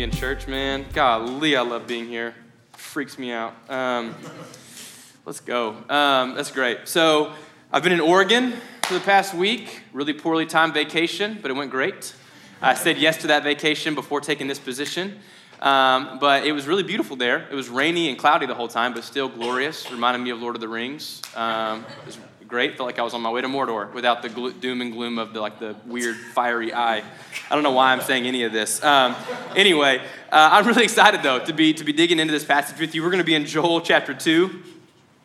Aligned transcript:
be 0.00 0.04
in 0.04 0.10
church, 0.10 0.48
man. 0.48 0.86
Golly, 0.94 1.56
I 1.56 1.60
love 1.60 1.86
being 1.86 2.06
here. 2.06 2.34
Freaks 2.72 3.18
me 3.18 3.32
out. 3.32 3.54
Um, 3.68 4.14
let's 5.26 5.40
go. 5.40 5.76
Um, 5.90 6.34
that's 6.34 6.50
great. 6.50 6.88
So, 6.88 7.34
I've 7.70 7.82
been 7.82 7.92
in 7.92 8.00
Oregon 8.00 8.54
for 8.84 8.94
the 8.94 9.00
past 9.00 9.34
week. 9.34 9.82
Really 9.92 10.14
poorly 10.14 10.46
timed 10.46 10.72
vacation, 10.72 11.38
but 11.42 11.50
it 11.50 11.54
went 11.54 11.70
great. 11.70 12.14
I 12.62 12.72
said 12.72 12.96
yes 12.96 13.18
to 13.18 13.26
that 13.26 13.42
vacation 13.42 13.94
before 13.94 14.22
taking 14.22 14.46
this 14.46 14.58
position. 14.58 15.18
Um, 15.60 16.18
but 16.18 16.46
it 16.46 16.52
was 16.52 16.66
really 16.66 16.82
beautiful 16.82 17.16
there. 17.16 17.46
It 17.50 17.54
was 17.54 17.68
rainy 17.68 18.08
and 18.08 18.18
cloudy 18.18 18.46
the 18.46 18.54
whole 18.54 18.68
time, 18.68 18.94
but 18.94 19.04
still 19.04 19.28
glorious. 19.28 19.90
Reminded 19.92 20.20
me 20.20 20.30
of 20.30 20.40
Lord 20.40 20.54
of 20.54 20.62
the 20.62 20.68
Rings. 20.68 21.20
Um, 21.36 21.84
it 22.00 22.06
was 22.06 22.18
great. 22.50 22.76
Felt 22.76 22.88
like 22.88 22.98
I 22.98 23.02
was 23.02 23.14
on 23.14 23.22
my 23.22 23.30
way 23.30 23.40
to 23.40 23.46
Mordor 23.46 23.92
without 23.94 24.22
the 24.22 24.28
glo- 24.28 24.50
doom 24.50 24.80
and 24.80 24.92
gloom 24.92 25.18
of 25.18 25.32
the 25.32 25.40
like 25.40 25.60
the 25.60 25.76
weird 25.86 26.16
fiery 26.16 26.74
eye. 26.74 26.98
I 26.98 27.54
don't 27.54 27.62
know 27.62 27.70
why 27.70 27.92
I'm 27.92 28.00
saying 28.00 28.26
any 28.26 28.42
of 28.42 28.52
this. 28.52 28.82
Um, 28.82 29.14
anyway, 29.54 29.98
uh, 30.32 30.50
I'm 30.52 30.66
really 30.66 30.82
excited 30.90 31.22
though 31.22 31.38
to 31.38 31.52
be 31.52 31.72
to 31.74 31.84
be 31.84 31.92
digging 31.92 32.18
into 32.18 32.32
this 32.32 32.44
passage 32.44 32.78
with 32.80 32.94
you. 32.94 33.02
We're 33.02 33.10
going 33.10 33.22
to 33.22 33.24
be 33.24 33.36
in 33.36 33.46
Joel 33.46 33.80
chapter 33.80 34.12
two. 34.12 34.62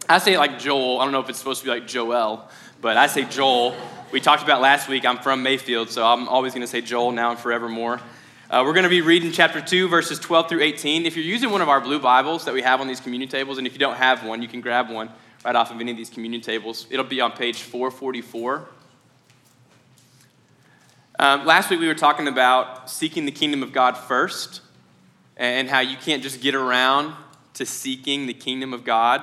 I 0.07 0.19
say 0.19 0.35
it 0.35 0.37
like 0.37 0.59
Joel. 0.59 0.99
I 0.99 1.03
don't 1.03 1.11
know 1.11 1.19
if 1.19 1.29
it's 1.29 1.39
supposed 1.39 1.61
to 1.61 1.65
be 1.65 1.71
like 1.71 1.87
Joel, 1.87 2.47
but 2.79 2.95
I 2.95 3.07
say 3.07 3.25
Joel. 3.25 3.75
We 4.11 4.19
talked 4.21 4.43
about 4.43 4.61
last 4.61 4.87
week. 4.87 5.03
I'm 5.03 5.17
from 5.17 5.41
Mayfield, 5.41 5.89
so 5.89 6.05
I'm 6.05 6.29
always 6.29 6.53
going 6.53 6.61
to 6.61 6.67
say 6.67 6.81
Joel 6.81 7.11
now 7.11 7.31
and 7.31 7.39
forevermore. 7.39 7.99
Uh, 8.51 8.61
we're 8.63 8.73
going 8.73 8.83
to 8.83 8.89
be 8.89 9.01
reading 9.01 9.31
chapter 9.31 9.59
2, 9.59 9.87
verses 9.87 10.19
12 10.19 10.47
through 10.47 10.61
18. 10.61 11.07
If 11.07 11.15
you're 11.15 11.25
using 11.25 11.49
one 11.49 11.61
of 11.61 11.69
our 11.69 11.81
blue 11.81 11.99
Bibles 11.99 12.45
that 12.45 12.53
we 12.53 12.61
have 12.61 12.79
on 12.79 12.87
these 12.87 12.99
communion 12.99 13.27
tables, 13.27 13.57
and 13.57 13.65
if 13.65 13.73
you 13.73 13.79
don't 13.79 13.95
have 13.95 14.23
one, 14.23 14.43
you 14.43 14.47
can 14.47 14.61
grab 14.61 14.91
one 14.91 15.09
right 15.45 15.55
off 15.55 15.69
of 15.69 15.79
any 15.79 15.91
of 15.91 15.97
these 15.97 16.09
communion 16.09 16.41
tables. 16.41 16.87
It'll 16.89 17.05
be 17.05 17.21
on 17.21 17.31
page 17.33 17.61
444. 17.61 18.67
Um, 21.19 21.45
last 21.45 21.69
week 21.69 21.79
we 21.79 21.87
were 21.87 21.93
talking 21.93 22.27
about 22.27 22.89
seeking 22.89 23.25
the 23.25 23.31
kingdom 23.31 23.61
of 23.61 23.71
God 23.71 23.95
first 23.95 24.61
and 25.37 25.69
how 25.69 25.81
you 25.81 25.97
can't 25.97 26.23
just 26.23 26.41
get 26.41 26.55
around 26.55 27.13
to 27.53 27.65
seeking 27.65 28.25
the 28.25 28.33
kingdom 28.33 28.73
of 28.73 28.83
God, 28.83 29.21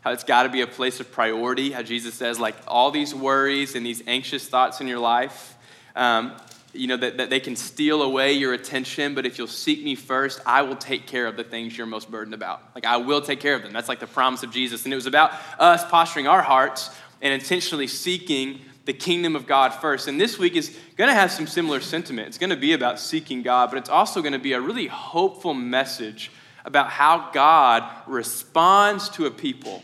how 0.00 0.10
it's 0.10 0.24
got 0.24 0.42
to 0.42 0.48
be 0.48 0.60
a 0.60 0.66
place 0.66 0.98
of 0.98 1.12
priority, 1.12 1.70
how 1.70 1.82
Jesus 1.82 2.14
says, 2.14 2.40
like, 2.40 2.56
all 2.66 2.90
these 2.90 3.14
worries 3.14 3.76
and 3.76 3.86
these 3.86 4.02
anxious 4.08 4.48
thoughts 4.48 4.80
in 4.80 4.88
your 4.88 4.98
life. 4.98 5.56
Um, 5.94 6.32
you 6.72 6.86
know, 6.86 6.96
that, 6.96 7.16
that 7.16 7.30
they 7.30 7.40
can 7.40 7.56
steal 7.56 8.02
away 8.02 8.32
your 8.32 8.52
attention, 8.52 9.14
but 9.14 9.26
if 9.26 9.38
you'll 9.38 9.46
seek 9.46 9.82
me 9.82 9.94
first, 9.94 10.40
I 10.46 10.62
will 10.62 10.76
take 10.76 11.06
care 11.06 11.26
of 11.26 11.36
the 11.36 11.44
things 11.44 11.76
you're 11.76 11.86
most 11.86 12.10
burdened 12.10 12.34
about. 12.34 12.62
Like, 12.74 12.84
I 12.84 12.98
will 12.98 13.20
take 13.20 13.40
care 13.40 13.54
of 13.54 13.62
them. 13.62 13.72
That's 13.72 13.88
like 13.88 14.00
the 14.00 14.06
promise 14.06 14.42
of 14.42 14.52
Jesus. 14.52 14.84
And 14.84 14.92
it 14.92 14.96
was 14.96 15.06
about 15.06 15.32
us 15.58 15.84
posturing 15.84 16.28
our 16.28 16.42
hearts 16.42 16.90
and 17.20 17.34
intentionally 17.34 17.86
seeking 17.86 18.60
the 18.84 18.92
kingdom 18.92 19.36
of 19.36 19.46
God 19.46 19.74
first. 19.74 20.08
And 20.08 20.20
this 20.20 20.38
week 20.38 20.56
is 20.56 20.76
going 20.96 21.08
to 21.08 21.14
have 21.14 21.30
some 21.30 21.46
similar 21.46 21.80
sentiment. 21.80 22.28
It's 22.28 22.38
going 22.38 22.50
to 22.50 22.56
be 22.56 22.72
about 22.72 22.98
seeking 22.98 23.42
God, 23.42 23.70
but 23.70 23.78
it's 23.78 23.90
also 23.90 24.20
going 24.22 24.32
to 24.32 24.38
be 24.38 24.52
a 24.52 24.60
really 24.60 24.86
hopeful 24.86 25.54
message 25.54 26.30
about 26.64 26.90
how 26.90 27.30
God 27.32 27.84
responds 28.06 29.08
to 29.10 29.26
a 29.26 29.30
people 29.30 29.82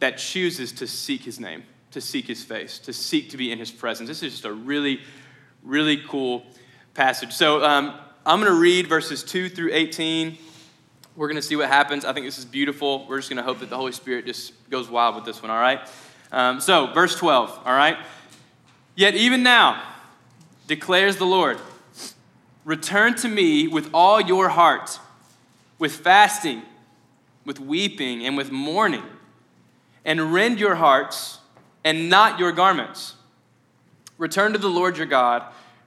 that 0.00 0.18
chooses 0.18 0.72
to 0.72 0.86
seek 0.86 1.22
his 1.22 1.40
name, 1.40 1.62
to 1.92 2.00
seek 2.00 2.26
his 2.26 2.42
face, 2.44 2.78
to 2.80 2.92
seek 2.92 3.30
to 3.30 3.36
be 3.36 3.52
in 3.52 3.58
his 3.58 3.70
presence. 3.70 4.08
This 4.08 4.22
is 4.22 4.32
just 4.32 4.44
a 4.44 4.52
really 4.52 5.00
really 5.66 5.96
cool 5.96 6.46
passage. 6.94 7.32
So 7.32 7.62
um, 7.64 7.98
I'm 8.24 8.40
going 8.40 8.52
to 8.52 8.58
read 8.58 8.86
verses 8.86 9.24
2 9.24 9.48
through 9.48 9.70
18. 9.72 10.38
We're 11.16 11.26
going 11.26 11.36
to 11.36 11.42
see 11.42 11.56
what 11.56 11.68
happens. 11.68 12.04
I 12.04 12.12
think 12.12 12.24
this 12.24 12.38
is 12.38 12.44
beautiful. 12.44 13.04
We're 13.08 13.18
just 13.18 13.28
going 13.28 13.38
to 13.38 13.42
hope 13.42 13.58
that 13.58 13.68
the 13.68 13.76
Holy 13.76 13.92
Spirit 13.92 14.26
just 14.26 14.52
goes 14.70 14.88
wild 14.88 15.16
with 15.16 15.24
this 15.24 15.42
one, 15.42 15.50
all 15.50 15.60
right? 15.60 15.80
Um, 16.30 16.60
so, 16.60 16.86
verse 16.92 17.16
12, 17.16 17.62
all 17.64 17.72
right? 17.72 17.96
Yet 18.94 19.14
even 19.16 19.42
now, 19.42 19.82
declares 20.68 21.16
the 21.16 21.26
Lord, 21.26 21.58
return 22.64 23.14
to 23.16 23.28
me 23.28 23.66
with 23.66 23.90
all 23.92 24.20
your 24.20 24.48
heart, 24.48 25.00
with 25.78 25.96
fasting, 25.96 26.62
with 27.44 27.58
weeping, 27.58 28.24
and 28.24 28.36
with 28.36 28.52
mourning, 28.52 29.04
and 30.04 30.32
rend 30.32 30.60
your 30.60 30.76
hearts 30.76 31.38
and 31.84 32.08
not 32.08 32.38
your 32.38 32.52
garments. 32.52 33.14
Return 34.18 34.52
to 34.52 34.58
the 34.58 34.70
Lord 34.70 34.96
your 34.96 35.06
God, 35.06 35.42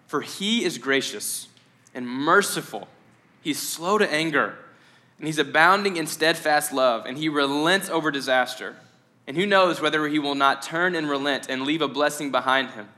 for 0.10 0.22
he 0.22 0.66
is 0.66 0.80
gracious 0.80 1.48
and 1.94 2.10
merciful. 2.10 2.88
He's 3.42 3.60
slow 3.60 4.00
to 4.00 4.12
anger, 4.12 4.58
and 5.20 5.28
he's 5.28 5.38
abounding 5.38 5.98
in 5.98 6.08
steadfast 6.08 6.74
love, 6.74 7.06
and 7.06 7.16
he 7.16 7.30
relents 7.30 7.92
over 7.92 8.10
disaster. 8.10 8.76
And 9.28 9.38
who 9.38 9.46
knows 9.46 9.80
whether 9.80 10.08
he 10.08 10.18
will 10.18 10.34
not 10.34 10.64
turn 10.64 10.96
and 10.96 11.08
relent 11.08 11.48
and 11.48 11.62
leave 11.62 11.84
a 11.84 11.88
blessing 11.88 12.32
behind 12.32 12.72
him? 12.72 12.90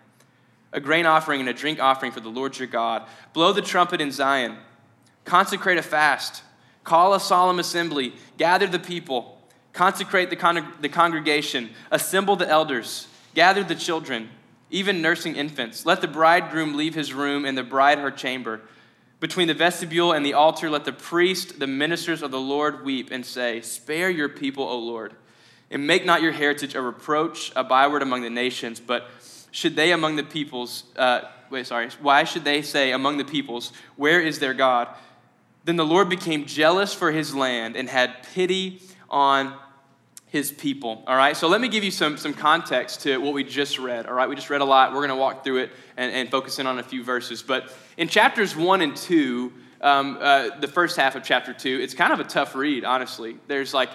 A 0.72 0.80
grain 0.80 1.06
offering 1.06 1.42
and 1.42 1.50
a 1.50 1.54
drink 1.54 1.82
offering 1.82 2.14
for 2.14 2.22
the 2.22 2.30
Lord 2.30 2.58
your 2.58 2.70
God. 2.70 3.06
Blow 3.34 3.52
the 3.52 3.62
trumpet 3.62 4.00
in 4.00 4.14
Zion. 4.14 4.56
Consecrate 5.26 5.78
a 5.78 5.84
fast. 5.84 6.44
Call 6.86 7.14
a 7.14 7.20
solemn 7.20 7.60
assembly. 7.60 8.14
Gather 8.38 8.68
the 8.68 8.80
people. 8.80 9.38
Consecrate 9.74 10.30
the, 10.30 10.38
con- 10.38 10.74
the 10.80 10.88
congregation. 10.88 11.72
Assemble 11.92 12.38
the 12.38 12.48
elders. 12.48 13.08
Gather 13.36 13.66
the 13.66 13.76
children 13.76 14.30
even 14.72 15.02
nursing 15.02 15.36
infants. 15.36 15.86
Let 15.86 16.02
the 16.02 16.08
bridegroom 16.08 16.76
leave 16.76 16.96
his 16.96 17.14
room 17.14 17.46
and 17.46 17.58
the 17.58 17.64
bride 17.64 18.00
her 18.00 18.10
chamber. 18.10 18.62
Between 19.20 19.48
the 19.48 19.54
vestibule 19.54 20.14
and 20.14 20.26
the 20.26 20.34
altar, 20.34 20.70
let 20.70 20.86
the 20.86 20.94
priest, 20.94 21.60
the 21.60 21.68
ministers 21.68 22.24
of 22.24 22.32
the 22.32 22.40
Lord, 22.40 22.84
weep 22.84 23.12
and 23.12 23.24
say, 23.24 23.62
Spare 23.62 24.10
your 24.10 24.30
people, 24.30 24.64
O 24.64 24.80
Lord, 24.80 25.14
and 25.70 25.86
make 25.86 26.06
not 26.06 26.24
your 26.24 26.32
heritage 26.32 26.74
a 26.74 26.82
reproach, 26.82 27.52
a 27.56 27.64
byword 27.64 28.02
among 28.02 28.22
the 28.22 28.32
nations. 28.32 28.80
But 28.80 29.08
should 29.52 29.76
they 29.76 29.92
among 29.92 30.16
the 30.16 30.24
peoples, 30.24 30.86
uh, 30.96 31.22
wait, 31.52 31.68
sorry, 31.68 31.90
why 32.02 32.24
should 32.24 32.44
they 32.44 32.64
say 32.64 32.92
among 32.94 33.18
the 33.18 33.26
peoples, 33.26 33.74
Where 33.96 34.20
is 34.20 34.40
their 34.40 34.56
God? 34.56 34.88
Then 35.66 35.76
the 35.76 35.86
Lord 35.86 36.10
became 36.10 36.46
jealous 36.46 36.94
for 36.94 37.12
his 37.12 37.36
land 37.36 37.76
and 37.76 37.88
had 37.88 38.24
pity 38.34 38.82
on 39.10 39.54
his 40.32 40.50
people. 40.50 41.04
All 41.08 41.18
right, 41.18 41.36
so 41.36 41.50
let 41.50 41.60
me 41.60 41.68
give 41.68 41.84
you 41.84 41.92
some, 41.92 42.16
some 42.16 42.34
context 42.34 43.02
to 43.02 43.18
what 43.18 43.34
we 43.34 43.44
just 43.44 43.78
read. 43.78 44.06
All 44.06 44.14
right, 44.14 44.30
we 44.30 44.36
just 44.36 44.50
read 44.50 44.62
a 44.62 44.66
lot. 44.66 44.94
We're 44.94 45.06
going 45.06 45.10
to 45.10 45.18
walk 45.18 45.44
through 45.44 45.58
it 45.58 45.72
and, 45.98 46.10
and 46.14 46.32
focus 46.32 46.58
in 46.58 46.66
on 46.68 46.80
a 46.80 46.84
few 46.84 47.04
verses. 47.04 47.44
But 47.44 47.70
in 47.98 48.08
chapters 48.08 48.56
one 48.56 48.80
and 48.82 48.96
two, 48.96 49.52
um, 49.82 50.18
uh, 50.22 50.58
the 50.62 50.70
first 50.70 50.96
half 50.96 51.18
of 51.18 51.24
chapter 51.24 51.52
two, 51.52 51.82
it's 51.82 51.94
kind 51.94 52.14
of 52.14 52.22
a 52.22 52.24
tough 52.24 52.56
read, 52.56 52.86
honestly. 52.86 53.36
There's 53.48 53.74
like 53.74 53.90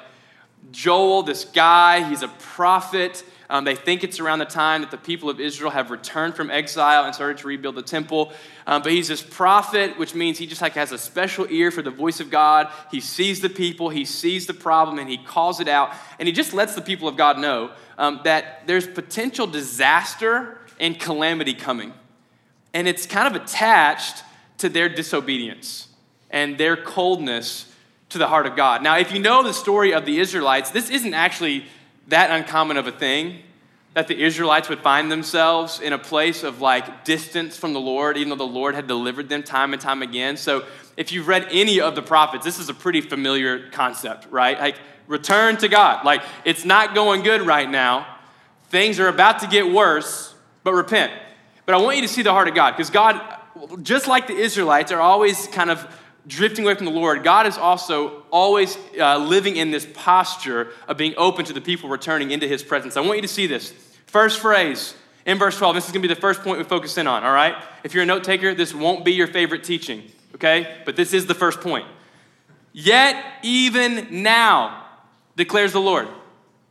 Joel, 0.72 1.22
this 1.22 1.46
guy, 1.46 2.06
he's 2.06 2.22
a 2.22 2.28
prophet. 2.28 3.24
Um, 3.48 3.64
they 3.64 3.76
think 3.76 4.02
it's 4.02 4.18
around 4.18 4.40
the 4.40 4.44
time 4.44 4.80
that 4.80 4.90
the 4.90 4.96
people 4.96 5.30
of 5.30 5.40
Israel 5.40 5.70
have 5.70 5.90
returned 5.90 6.34
from 6.34 6.50
exile 6.50 7.04
and 7.04 7.14
started 7.14 7.38
to 7.38 7.46
rebuild 7.46 7.76
the 7.76 7.82
temple. 7.82 8.32
Um, 8.66 8.82
but 8.82 8.92
he's 8.92 9.08
this 9.08 9.22
prophet, 9.22 9.98
which 9.98 10.14
means 10.14 10.38
he 10.38 10.46
just 10.46 10.62
like 10.62 10.74
has 10.74 10.92
a 10.92 10.98
special 10.98 11.46
ear 11.48 11.70
for 11.70 11.82
the 11.82 11.90
voice 11.90 12.20
of 12.20 12.30
God. 12.30 12.68
He 12.90 13.00
sees 13.00 13.40
the 13.40 13.48
people, 13.48 13.88
he 13.88 14.04
sees 14.04 14.46
the 14.46 14.54
problem, 14.54 14.98
and 14.98 15.08
he 15.08 15.18
calls 15.18 15.60
it 15.60 15.68
out. 15.68 15.92
And 16.18 16.26
he 16.26 16.32
just 16.32 16.52
lets 16.52 16.74
the 16.74 16.82
people 16.82 17.08
of 17.08 17.16
God 17.16 17.38
know 17.38 17.70
um, 17.98 18.20
that 18.24 18.66
there's 18.66 18.86
potential 18.86 19.46
disaster 19.46 20.60
and 20.80 20.98
calamity 20.98 21.54
coming. 21.54 21.92
And 22.74 22.88
it's 22.88 23.06
kind 23.06 23.34
of 23.34 23.40
attached 23.40 24.22
to 24.58 24.68
their 24.68 24.88
disobedience 24.88 25.88
and 26.30 26.58
their 26.58 26.76
coldness 26.76 27.72
to 28.08 28.18
the 28.18 28.28
heart 28.28 28.46
of 28.46 28.56
God. 28.56 28.82
Now, 28.82 28.98
if 28.98 29.12
you 29.12 29.18
know 29.18 29.42
the 29.42 29.52
story 29.52 29.92
of 29.92 30.04
the 30.04 30.18
Israelites, 30.18 30.70
this 30.70 30.90
isn't 30.90 31.14
actually 31.14 31.64
that 32.08 32.30
uncommon 32.30 32.76
of 32.76 32.86
a 32.86 32.92
thing 32.92 33.40
that 33.94 34.08
the 34.08 34.22
Israelites 34.22 34.68
would 34.68 34.80
find 34.80 35.10
themselves 35.10 35.80
in 35.80 35.94
a 35.94 35.98
place 35.98 36.42
of 36.42 36.60
like 36.60 37.04
distance 37.04 37.56
from 37.56 37.72
the 37.72 37.80
Lord, 37.80 38.18
even 38.18 38.28
though 38.28 38.36
the 38.36 38.44
Lord 38.44 38.74
had 38.74 38.86
delivered 38.86 39.30
them 39.30 39.42
time 39.42 39.72
and 39.72 39.80
time 39.80 40.02
again. 40.02 40.36
So, 40.36 40.64
if 40.98 41.12
you've 41.12 41.28
read 41.28 41.48
any 41.50 41.80
of 41.80 41.94
the 41.94 42.02
prophets, 42.02 42.44
this 42.44 42.58
is 42.58 42.68
a 42.68 42.74
pretty 42.74 43.00
familiar 43.00 43.70
concept, 43.70 44.26
right? 44.30 44.58
Like, 44.58 44.76
return 45.06 45.56
to 45.58 45.68
God. 45.68 46.04
Like, 46.04 46.22
it's 46.44 46.64
not 46.64 46.94
going 46.94 47.22
good 47.22 47.42
right 47.42 47.70
now. 47.70 48.06
Things 48.68 48.98
are 48.98 49.08
about 49.08 49.40
to 49.40 49.46
get 49.46 49.70
worse, 49.70 50.34
but 50.62 50.72
repent. 50.74 51.12
But 51.64 51.74
I 51.74 51.78
want 51.78 51.96
you 51.96 52.02
to 52.02 52.08
see 52.08 52.22
the 52.22 52.32
heart 52.32 52.48
of 52.48 52.54
God 52.54 52.72
because 52.72 52.90
God, 52.90 53.20
just 53.82 54.06
like 54.06 54.26
the 54.26 54.36
Israelites, 54.36 54.92
are 54.92 55.00
always 55.00 55.46
kind 55.48 55.70
of 55.70 55.86
drifting 56.26 56.64
away 56.64 56.74
from 56.74 56.86
the 56.86 56.92
Lord, 56.92 57.22
God 57.22 57.46
is 57.46 57.56
also 57.56 58.24
always 58.30 58.76
uh, 58.98 59.18
living 59.18 59.56
in 59.56 59.70
this 59.70 59.86
posture 59.94 60.72
of 60.88 60.96
being 60.96 61.14
open 61.16 61.44
to 61.46 61.52
the 61.52 61.60
people 61.60 61.88
returning 61.88 62.30
into 62.30 62.48
his 62.48 62.62
presence. 62.62 62.96
I 62.96 63.00
want 63.00 63.16
you 63.16 63.22
to 63.22 63.28
see 63.28 63.46
this. 63.46 63.72
First 64.06 64.40
phrase 64.40 64.94
in 65.24 65.38
verse 65.38 65.58
12, 65.58 65.74
this 65.74 65.86
is 65.86 65.92
going 65.92 66.02
to 66.02 66.08
be 66.08 66.14
the 66.14 66.20
first 66.20 66.42
point 66.42 66.58
we 66.58 66.64
focus 66.64 66.98
in 66.98 67.06
on, 67.06 67.24
all 67.24 67.32
right? 67.32 67.54
If 67.84 67.94
you're 67.94 68.02
a 68.02 68.06
note 68.06 68.24
taker, 68.24 68.54
this 68.54 68.74
won't 68.74 69.04
be 69.04 69.12
your 69.12 69.26
favorite 69.26 69.64
teaching, 69.64 70.04
okay? 70.34 70.78
But 70.84 70.96
this 70.96 71.12
is 71.12 71.26
the 71.26 71.34
first 71.34 71.60
point. 71.60 71.86
Yet 72.72 73.24
even 73.42 74.22
now, 74.22 74.84
declares 75.36 75.72
the 75.72 75.80
Lord. 75.80 76.08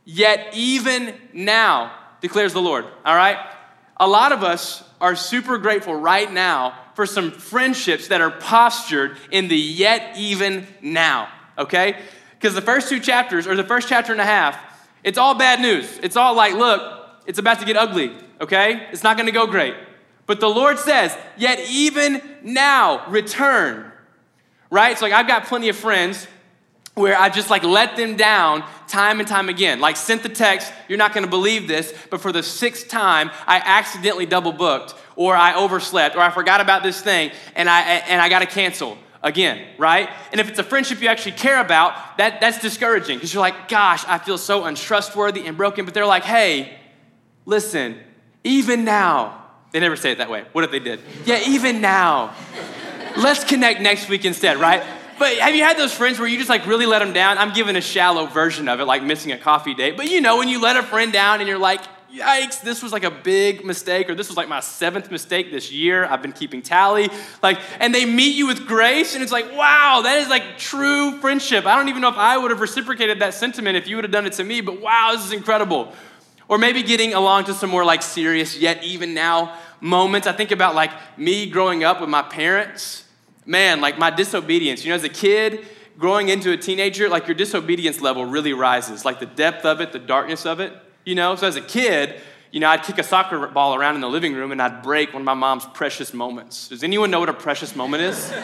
Yet 0.04 0.54
even 0.54 1.14
now, 1.32 1.92
declares 2.20 2.52
the 2.52 2.62
Lord, 2.62 2.84
all 3.04 3.16
right? 3.16 3.38
A 3.96 4.06
lot 4.06 4.32
of 4.32 4.42
us 4.42 4.82
are 5.00 5.16
super 5.16 5.58
grateful 5.58 5.94
right 5.94 6.30
now 6.30 6.78
for 6.96 7.04
some 7.04 7.30
friendships 7.30 8.08
that 8.08 8.22
are 8.22 8.30
postured 8.30 9.18
in 9.30 9.48
the 9.48 9.56
yet 9.56 10.16
even 10.16 10.66
now, 10.80 11.28
okay? 11.58 11.94
Because 12.32 12.54
the 12.54 12.62
first 12.62 12.88
two 12.88 12.98
chapters, 12.98 13.46
or 13.46 13.54
the 13.54 13.62
first 13.64 13.86
chapter 13.86 14.12
and 14.12 14.20
a 14.20 14.24
half, 14.24 14.58
it's 15.04 15.18
all 15.18 15.34
bad 15.34 15.60
news. 15.60 16.00
It's 16.02 16.16
all 16.16 16.34
like, 16.34 16.54
look, 16.54 16.80
it's 17.26 17.38
about 17.38 17.60
to 17.60 17.66
get 17.66 17.76
ugly, 17.76 18.12
okay? 18.40 18.86
It's 18.92 19.02
not 19.02 19.18
gonna 19.18 19.30
go 19.30 19.46
great. 19.46 19.74
But 20.24 20.40
the 20.40 20.48
Lord 20.48 20.78
says, 20.78 21.16
yet 21.36 21.60
even 21.70 22.22
now, 22.42 23.06
return. 23.08 23.92
right? 24.70 24.98
So 24.98 25.04
like 25.04 25.14
I've 25.14 25.28
got 25.28 25.44
plenty 25.44 25.68
of 25.68 25.76
friends 25.76 26.26
where 26.94 27.16
I 27.16 27.28
just 27.28 27.50
like 27.50 27.62
let 27.62 27.96
them 27.96 28.16
down 28.16 28.64
time 28.88 29.20
and 29.20 29.28
time 29.28 29.50
again. 29.50 29.80
Like 29.80 29.96
sent 29.96 30.22
the 30.22 30.30
text, 30.30 30.72
you're 30.88 30.98
not 30.98 31.12
gonna 31.12 31.26
believe 31.26 31.68
this, 31.68 31.92
but 32.10 32.22
for 32.22 32.32
the 32.32 32.42
sixth 32.42 32.88
time, 32.88 33.30
I 33.46 33.58
accidentally 33.62 34.24
double 34.24 34.52
booked, 34.52 34.94
or 35.16 35.34
I 35.34 35.54
overslept, 35.54 36.14
or 36.14 36.20
I 36.20 36.30
forgot 36.30 36.60
about 36.60 36.82
this 36.82 37.00
thing, 37.00 37.32
and 37.54 37.68
I 37.68 37.80
and 37.80 38.20
I 38.20 38.28
gotta 38.28 38.46
cancel 38.46 38.98
again, 39.22 39.66
right? 39.76 40.08
And 40.30 40.40
if 40.40 40.48
it's 40.48 40.58
a 40.58 40.62
friendship 40.62 41.02
you 41.02 41.08
actually 41.08 41.32
care 41.32 41.60
about, 41.60 42.18
that, 42.18 42.40
that's 42.40 42.60
discouraging 42.60 43.16
because 43.16 43.34
you're 43.34 43.40
like, 43.40 43.68
gosh, 43.68 44.04
I 44.06 44.18
feel 44.18 44.38
so 44.38 44.64
untrustworthy 44.64 45.46
and 45.46 45.56
broken. 45.56 45.84
But 45.84 45.94
they're 45.94 46.06
like, 46.06 46.24
hey, 46.24 46.78
listen, 47.44 47.98
even 48.44 48.84
now, 48.84 49.42
they 49.72 49.80
never 49.80 49.96
say 49.96 50.12
it 50.12 50.18
that 50.18 50.30
way. 50.30 50.44
What 50.52 50.64
if 50.64 50.70
they 50.70 50.78
did? 50.78 51.00
Yeah, 51.24 51.42
even 51.46 51.80
now. 51.80 52.34
Let's 53.16 53.44
connect 53.44 53.80
next 53.80 54.08
week 54.08 54.24
instead, 54.24 54.58
right? 54.58 54.82
But 55.18 55.38
have 55.38 55.54
you 55.54 55.62
had 55.62 55.78
those 55.78 55.92
friends 55.92 56.18
where 56.18 56.28
you 56.28 56.36
just 56.36 56.50
like 56.50 56.66
really 56.66 56.86
let 56.86 57.00
them 57.00 57.12
down? 57.12 57.38
I'm 57.38 57.54
giving 57.54 57.74
a 57.74 57.80
shallow 57.80 58.26
version 58.26 58.68
of 58.68 58.80
it, 58.80 58.84
like 58.84 59.02
missing 59.02 59.32
a 59.32 59.38
coffee 59.38 59.74
date. 59.74 59.96
But 59.96 60.10
you 60.10 60.20
know, 60.20 60.36
when 60.36 60.48
you 60.48 60.60
let 60.60 60.76
a 60.76 60.82
friend 60.82 61.12
down 61.12 61.40
and 61.40 61.48
you're 61.48 61.58
like, 61.58 61.80
yikes, 62.16 62.60
this 62.62 62.82
was 62.82 62.92
like 62.92 63.04
a 63.04 63.10
big 63.10 63.64
mistake, 63.64 64.08
or 64.08 64.14
this 64.14 64.28
was 64.28 64.36
like 64.36 64.48
my 64.48 64.60
seventh 64.60 65.10
mistake 65.10 65.50
this 65.50 65.70
year. 65.70 66.04
I've 66.04 66.22
been 66.22 66.32
keeping 66.32 66.62
tally. 66.62 67.08
Like, 67.42 67.58
and 67.78 67.94
they 67.94 68.04
meet 68.04 68.34
you 68.34 68.46
with 68.46 68.66
grace, 68.66 69.14
and 69.14 69.22
it's 69.22 69.32
like, 69.32 69.52
wow, 69.52 70.00
that 70.04 70.18
is 70.18 70.28
like 70.28 70.58
true 70.58 71.18
friendship. 71.20 71.66
I 71.66 71.76
don't 71.76 71.88
even 71.88 72.02
know 72.02 72.08
if 72.08 72.16
I 72.16 72.36
would 72.38 72.50
have 72.50 72.60
reciprocated 72.60 73.20
that 73.20 73.34
sentiment 73.34 73.76
if 73.76 73.86
you 73.86 73.96
would 73.96 74.04
have 74.04 74.12
done 74.12 74.26
it 74.26 74.34
to 74.34 74.44
me, 74.44 74.60
but 74.60 74.80
wow, 74.80 75.10
this 75.12 75.24
is 75.24 75.32
incredible. 75.32 75.92
Or 76.48 76.58
maybe 76.58 76.82
getting 76.82 77.14
along 77.14 77.44
to 77.44 77.54
some 77.54 77.70
more 77.70 77.84
like 77.84 78.02
serious, 78.02 78.56
yet 78.56 78.82
even 78.84 79.14
now 79.14 79.58
moments. 79.80 80.26
I 80.26 80.32
think 80.32 80.52
about 80.52 80.74
like 80.74 80.92
me 81.18 81.50
growing 81.50 81.84
up 81.84 82.00
with 82.00 82.08
my 82.08 82.22
parents. 82.22 83.04
Man, 83.44 83.80
like 83.80 83.98
my 83.98 84.10
disobedience. 84.10 84.84
You 84.84 84.90
know, 84.90 84.96
as 84.96 85.04
a 85.04 85.08
kid, 85.08 85.66
growing 85.98 86.28
into 86.28 86.52
a 86.52 86.56
teenager, 86.56 87.08
like 87.08 87.26
your 87.26 87.34
disobedience 87.34 88.00
level 88.00 88.24
really 88.24 88.52
rises. 88.52 89.04
Like 89.04 89.20
the 89.20 89.26
depth 89.26 89.64
of 89.64 89.80
it, 89.80 89.92
the 89.92 89.98
darkness 89.98 90.46
of 90.46 90.60
it. 90.60 90.72
You 91.06 91.14
know, 91.14 91.36
so 91.36 91.46
as 91.46 91.54
a 91.54 91.60
kid, 91.60 92.20
you 92.50 92.58
know, 92.58 92.68
I'd 92.68 92.82
kick 92.82 92.98
a 92.98 93.04
soccer 93.04 93.46
ball 93.46 93.76
around 93.76 93.94
in 93.94 94.00
the 94.00 94.08
living 94.08 94.34
room 94.34 94.50
and 94.50 94.60
I'd 94.60 94.82
break 94.82 95.12
one 95.12 95.22
of 95.22 95.24
my 95.24 95.34
mom's 95.34 95.64
precious 95.66 96.12
moments. 96.12 96.66
Does 96.66 96.82
anyone 96.82 97.12
know 97.12 97.20
what 97.20 97.28
a 97.28 97.32
precious 97.32 97.76
moment 97.76 98.02
is? 98.02 98.28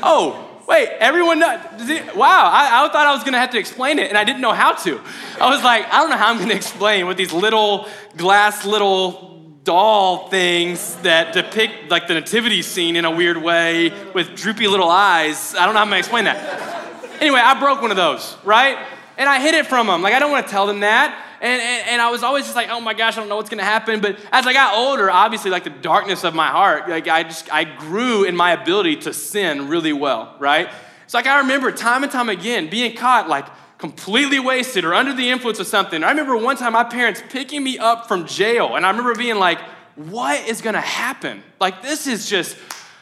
oh, 0.00 0.48
wait, 0.68 0.90
everyone 1.00 1.40
know? 1.40 1.60
It, 1.76 2.14
wow, 2.14 2.50
I, 2.52 2.84
I, 2.84 2.88
thought 2.88 3.04
I 3.08 3.12
was 3.12 3.24
gonna 3.24 3.40
have 3.40 3.50
to 3.50 3.58
explain 3.58 3.98
it 3.98 4.10
and 4.10 4.16
I 4.16 4.22
didn't 4.22 4.42
know 4.42 4.52
how 4.52 4.74
to. 4.74 5.00
I 5.40 5.50
was 5.50 5.64
like, 5.64 5.92
I 5.92 5.98
don't 5.98 6.10
know 6.10 6.16
how 6.16 6.28
I'm 6.28 6.38
gonna 6.38 6.54
explain 6.54 7.06
what 7.06 7.16
these 7.16 7.32
little 7.32 7.88
glass 8.16 8.64
little 8.64 9.42
doll 9.64 10.28
things 10.28 10.94
that 11.02 11.32
depict 11.32 11.90
like 11.90 12.06
the 12.06 12.14
nativity 12.14 12.62
scene 12.62 12.94
in 12.94 13.04
a 13.04 13.10
weird 13.10 13.38
way 13.38 13.92
with 14.12 14.36
droopy 14.36 14.68
little 14.68 14.88
eyes. 14.88 15.56
I 15.56 15.64
don't 15.64 15.74
know 15.74 15.80
how 15.80 15.84
I'm 15.84 15.88
gonna 15.88 15.98
explain 15.98 16.26
that. 16.26 17.20
Anyway, 17.20 17.40
I 17.40 17.58
broke 17.58 17.82
one 17.82 17.90
of 17.90 17.96
those, 17.96 18.36
right? 18.44 18.78
And 19.18 19.28
I 19.28 19.40
hid 19.40 19.56
it 19.56 19.66
from 19.66 19.88
them. 19.88 20.00
Like, 20.00 20.14
I 20.14 20.20
don't 20.20 20.30
wanna 20.30 20.46
tell 20.46 20.68
them 20.68 20.80
that. 20.80 21.20
And, 21.44 21.60
and, 21.60 21.88
and, 21.90 22.00
I 22.00 22.08
was 22.08 22.22
always 22.22 22.44
just 22.44 22.56
like, 22.56 22.70
oh 22.70 22.80
my 22.80 22.94
gosh, 22.94 23.18
I 23.18 23.20
don't 23.20 23.28
know 23.28 23.36
what's 23.36 23.50
gonna 23.50 23.64
happen. 23.64 24.00
But 24.00 24.18
as 24.32 24.46
I 24.46 24.54
got 24.54 24.78
older, 24.78 25.10
obviously, 25.10 25.50
like 25.50 25.64
the 25.64 25.68
darkness 25.68 26.24
of 26.24 26.34
my 26.34 26.48
heart, 26.48 26.88
like 26.88 27.06
I 27.06 27.22
just, 27.22 27.52
I 27.52 27.64
grew 27.64 28.24
in 28.24 28.34
my 28.34 28.52
ability 28.52 28.96
to 29.02 29.12
sin 29.12 29.68
really 29.68 29.92
well, 29.92 30.36
right? 30.38 30.70
So 31.06 31.18
like 31.18 31.26
I 31.26 31.40
remember 31.40 31.70
time 31.70 32.02
and 32.02 32.10
time 32.10 32.30
again 32.30 32.70
being 32.70 32.96
caught 32.96 33.28
like 33.28 33.44
completely 33.76 34.40
wasted 34.40 34.86
or 34.86 34.94
under 34.94 35.12
the 35.12 35.28
influence 35.28 35.58
of 35.58 35.66
something. 35.66 36.02
I 36.02 36.08
remember 36.08 36.34
one 36.34 36.56
time 36.56 36.72
my 36.72 36.82
parents 36.82 37.22
picking 37.28 37.62
me 37.62 37.76
up 37.76 38.08
from 38.08 38.26
jail, 38.26 38.76
and 38.76 38.86
I 38.86 38.88
remember 38.88 39.14
being 39.14 39.36
like, 39.36 39.60
what 39.96 40.48
is 40.48 40.62
gonna 40.62 40.80
happen? 40.80 41.42
Like, 41.60 41.82
this 41.82 42.06
is 42.06 42.26
just 42.26 42.56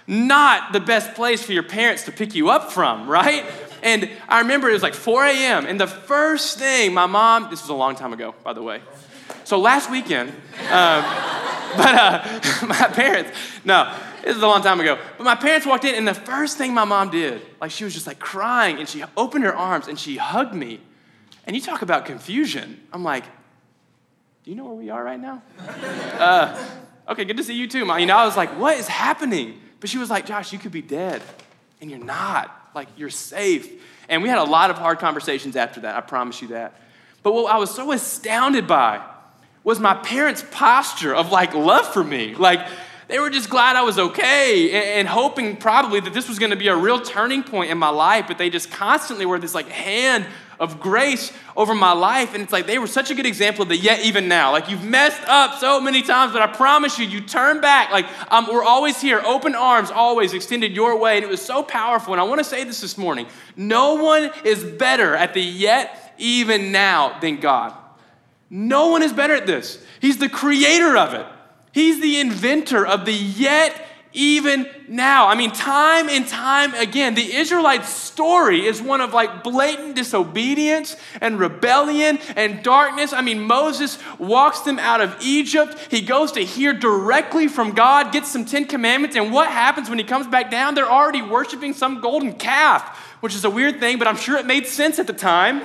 not 0.08 0.72
the 0.72 0.80
best 0.80 1.14
place 1.14 1.44
for 1.44 1.52
your 1.52 1.62
parents 1.62 2.06
to 2.06 2.10
pick 2.10 2.34
you 2.34 2.50
up 2.50 2.72
from, 2.72 3.08
right? 3.08 3.44
And 3.82 4.08
I 4.29 4.40
remember 4.40 4.70
it 4.70 4.75
was 4.75 4.82
like 4.82 4.94
4 4.94 5.25
a.m. 5.26 5.67
And 5.67 5.79
the 5.79 5.87
first 5.87 6.58
thing 6.58 6.94
my 6.94 7.06
mom, 7.06 7.50
this 7.50 7.62
was 7.62 7.69
a 7.69 7.75
long 7.75 7.96
time 7.96 8.12
ago, 8.12 8.34
by 8.44 8.52
the 8.52 8.62
way. 8.62 8.81
So 9.44 9.58
last 9.58 9.90
weekend, 9.90 10.31
um, 10.31 10.34
but 11.76 11.94
uh, 11.94 12.40
my 12.67 12.88
parents, 12.93 13.37
no, 13.64 13.93
this 14.23 14.37
is 14.37 14.43
a 14.43 14.46
long 14.46 14.62
time 14.62 14.81
ago. 14.81 14.99
But 15.19 15.25
my 15.25 15.34
parents 15.34 15.67
walked 15.67 15.84
in, 15.84 15.94
and 15.96 16.06
the 16.06 16.14
first 16.14 16.58
thing 16.58 16.73
my 16.73 16.84
mom 16.84 17.11
did, 17.11 17.43
like 17.61 17.70
she 17.73 17.84
was 17.84 17.93
just 17.93 18.06
like 18.06 18.20
crying, 18.20 18.79
and 18.79 18.88
she 18.88 19.02
opened 19.17 19.44
her 19.44 19.55
arms 19.55 19.88
and 19.88 19.99
she 19.99 20.17
hugged 20.17 20.55
me. 20.55 20.81
And 21.44 21.56
you 21.56 21.62
talk 21.62 21.82
about 21.82 22.06
confusion. 22.06 22.81
I'm 22.93 23.02
like, 23.02 23.25
do 24.44 24.50
you 24.50 24.56
know 24.56 24.64
where 24.64 24.75
we 24.75 24.90
are 24.90 25.02
right 25.02 25.20
now? 25.20 25.43
Uh, 26.23 26.56
okay, 27.08 27.25
good 27.25 27.37
to 27.37 27.43
see 27.43 27.55
you 27.55 27.67
too, 27.67 27.85
mom. 27.85 27.99
You 27.99 28.06
know, 28.06 28.17
I 28.17 28.25
was 28.25 28.37
like, 28.37 28.56
what 28.56 28.78
is 28.78 28.87
happening? 28.87 29.61
But 29.81 29.90
she 29.90 29.99
was 29.99 30.08
like, 30.08 30.25
Josh, 30.25 30.52
you 30.52 30.58
could 30.61 30.70
be 30.70 30.82
dead, 30.82 31.20
and 31.81 31.90
you're 31.90 31.99
not. 31.99 32.62
Like, 32.74 32.88
you're 32.96 33.10
safe. 33.10 33.70
And 34.08 34.22
we 34.22 34.28
had 34.28 34.38
a 34.38 34.44
lot 34.44 34.70
of 34.70 34.78
hard 34.78 34.98
conversations 34.98 35.56
after 35.56 35.80
that, 35.80 35.96
I 35.96 36.00
promise 36.00 36.42
you 36.42 36.48
that. 36.48 36.74
But 37.22 37.34
what 37.34 37.52
I 37.52 37.58
was 37.58 37.74
so 37.74 37.92
astounded 37.92 38.66
by 38.66 39.04
was 39.64 39.78
my 39.78 39.94
parents' 39.94 40.44
posture 40.50 41.14
of 41.14 41.30
like 41.30 41.54
love 41.54 41.86
for 41.92 42.02
me. 42.02 42.34
Like, 42.34 42.66
they 43.12 43.19
were 43.19 43.29
just 43.29 43.50
glad 43.50 43.76
I 43.76 43.82
was 43.82 43.99
okay 43.99 44.99
and, 44.99 45.06
hoping 45.06 45.56
probably 45.59 46.00
that 46.00 46.14
this 46.14 46.31
was 46.31 46.38
going 46.38 46.50
to 46.50 46.56
be 46.56 46.69
a 46.69 46.76
real 46.76 46.99
turning 46.99 47.43
point 47.43 47.70
in 47.70 47.76
my 47.76 47.91
life, 47.91 48.25
but 48.26 48.38
they 48.38 48.49
just 48.49 48.70
constantly 48.70 49.26
were 49.26 49.38
this 49.38 49.55
like 49.55 49.69
hand 49.69 50.25
of 50.59 50.81
grace 50.81 51.31
over 51.55 51.75
my 51.75 51.93
life. 51.93 52.32
And 52.32 52.43
it's 52.43 52.53
like 52.53 52.67
they 52.67 52.79
were 52.79 52.87
such 52.87 53.11
a 53.11 53.14
good 53.14 53.26
example 53.26 53.64
of 53.64 53.69
the 53.69 53.76
yet 53.76 54.00
even 54.00 54.29
now. 54.29 54.50
Like 54.50 54.70
you've 54.70 54.82
messed 54.82 55.20
up 55.26 55.59
so 55.59 55.79
many 55.79 56.00
times, 56.00 56.32
but 56.32 56.41
I 56.41 56.47
promise 56.47 56.99
you, 56.99 57.06
you 57.06 57.20
turn 57.20 57.61
back. 57.61 57.93
Like 57.93 58.06
um, 58.32 58.47
we're 58.50 58.64
always 58.64 58.99
here, 58.99 59.20
open 59.26 59.55
arms, 59.55 59.91
always 59.91 60.32
extended 60.32 60.73
your 60.73 60.99
way. 60.99 61.17
And 61.17 61.25
it 61.25 61.29
was 61.29 61.43
so 61.43 61.62
powerful. 61.62 62.14
And 62.14 62.20
I 62.20 62.25
want 62.25 62.38
to 62.38 62.44
say 62.44 62.64
this 62.64 62.81
this 62.81 62.97
morning 62.97 63.26
no 63.56 63.97
one 63.97 64.31
is 64.43 64.64
better 64.64 65.14
at 65.14 65.35
the 65.35 65.43
yet 65.43 66.14
even 66.17 66.73
now 66.73 67.19
than 67.20 67.41
God. 67.41 67.75
No 68.49 68.88
one 68.88 69.03
is 69.03 69.12
better 69.12 69.35
at 69.35 69.47
this. 69.47 69.85
He's 70.00 70.17
the 70.17 70.31
creator 70.31 70.97
of 70.97 71.12
it. 71.12 71.26
He's 71.72 72.00
the 72.00 72.20
inventor 72.20 72.86
of 72.86 73.04
the 73.04 73.12
yet 73.12 73.88
even 74.14 74.69
now. 74.88 75.28
I 75.28 75.34
mean, 75.34 75.52
time 75.52 76.08
and 76.08 76.26
time 76.26 76.74
again, 76.74 77.14
the 77.14 77.34
Israelite 77.34 77.84
story 77.86 78.66
is 78.66 78.82
one 78.82 79.00
of 79.00 79.14
like 79.14 79.42
blatant 79.42 79.96
disobedience 79.96 80.96
and 81.20 81.38
rebellion 81.38 82.19
and 82.36 82.62
darkness. 82.62 83.12
I 83.12 83.22
mean, 83.22 83.40
Moses 83.40 83.99
walks 84.18 84.61
them 84.61 84.78
out 84.78 85.00
of 85.00 85.16
Egypt. 85.23 85.78
He 85.90 86.02
goes 86.02 86.32
to 86.32 86.40
hear 86.40 86.73
directly 86.75 87.49
from 87.49 87.73
God, 87.73 88.12
gets 88.12 88.30
some 88.30 88.44
Ten 88.44 88.66
Commandments, 88.66 89.16
and 89.16 89.32
what 89.32 89.49
happens 89.49 89.88
when 89.88 89.99
he 89.99 90.04
comes 90.04 90.26
back 90.26 90.50
down? 90.50 90.75
They're 90.75 90.90
already 90.90 91.23
worshiping 91.23 91.73
some 91.73 92.00
golden 92.00 92.35
calf, 92.35 92.99
which 93.20 93.35
is 93.35 93.44
a 93.44 93.50
weird 93.50 93.80
thing, 93.80 93.99
but 93.99 94.06
I'm 94.06 94.16
sure 94.16 94.37
it 94.37 94.47
made 94.47 94.66
sense 94.66 94.99
at 94.99 95.06
the 95.06 95.12
time. 95.12 95.62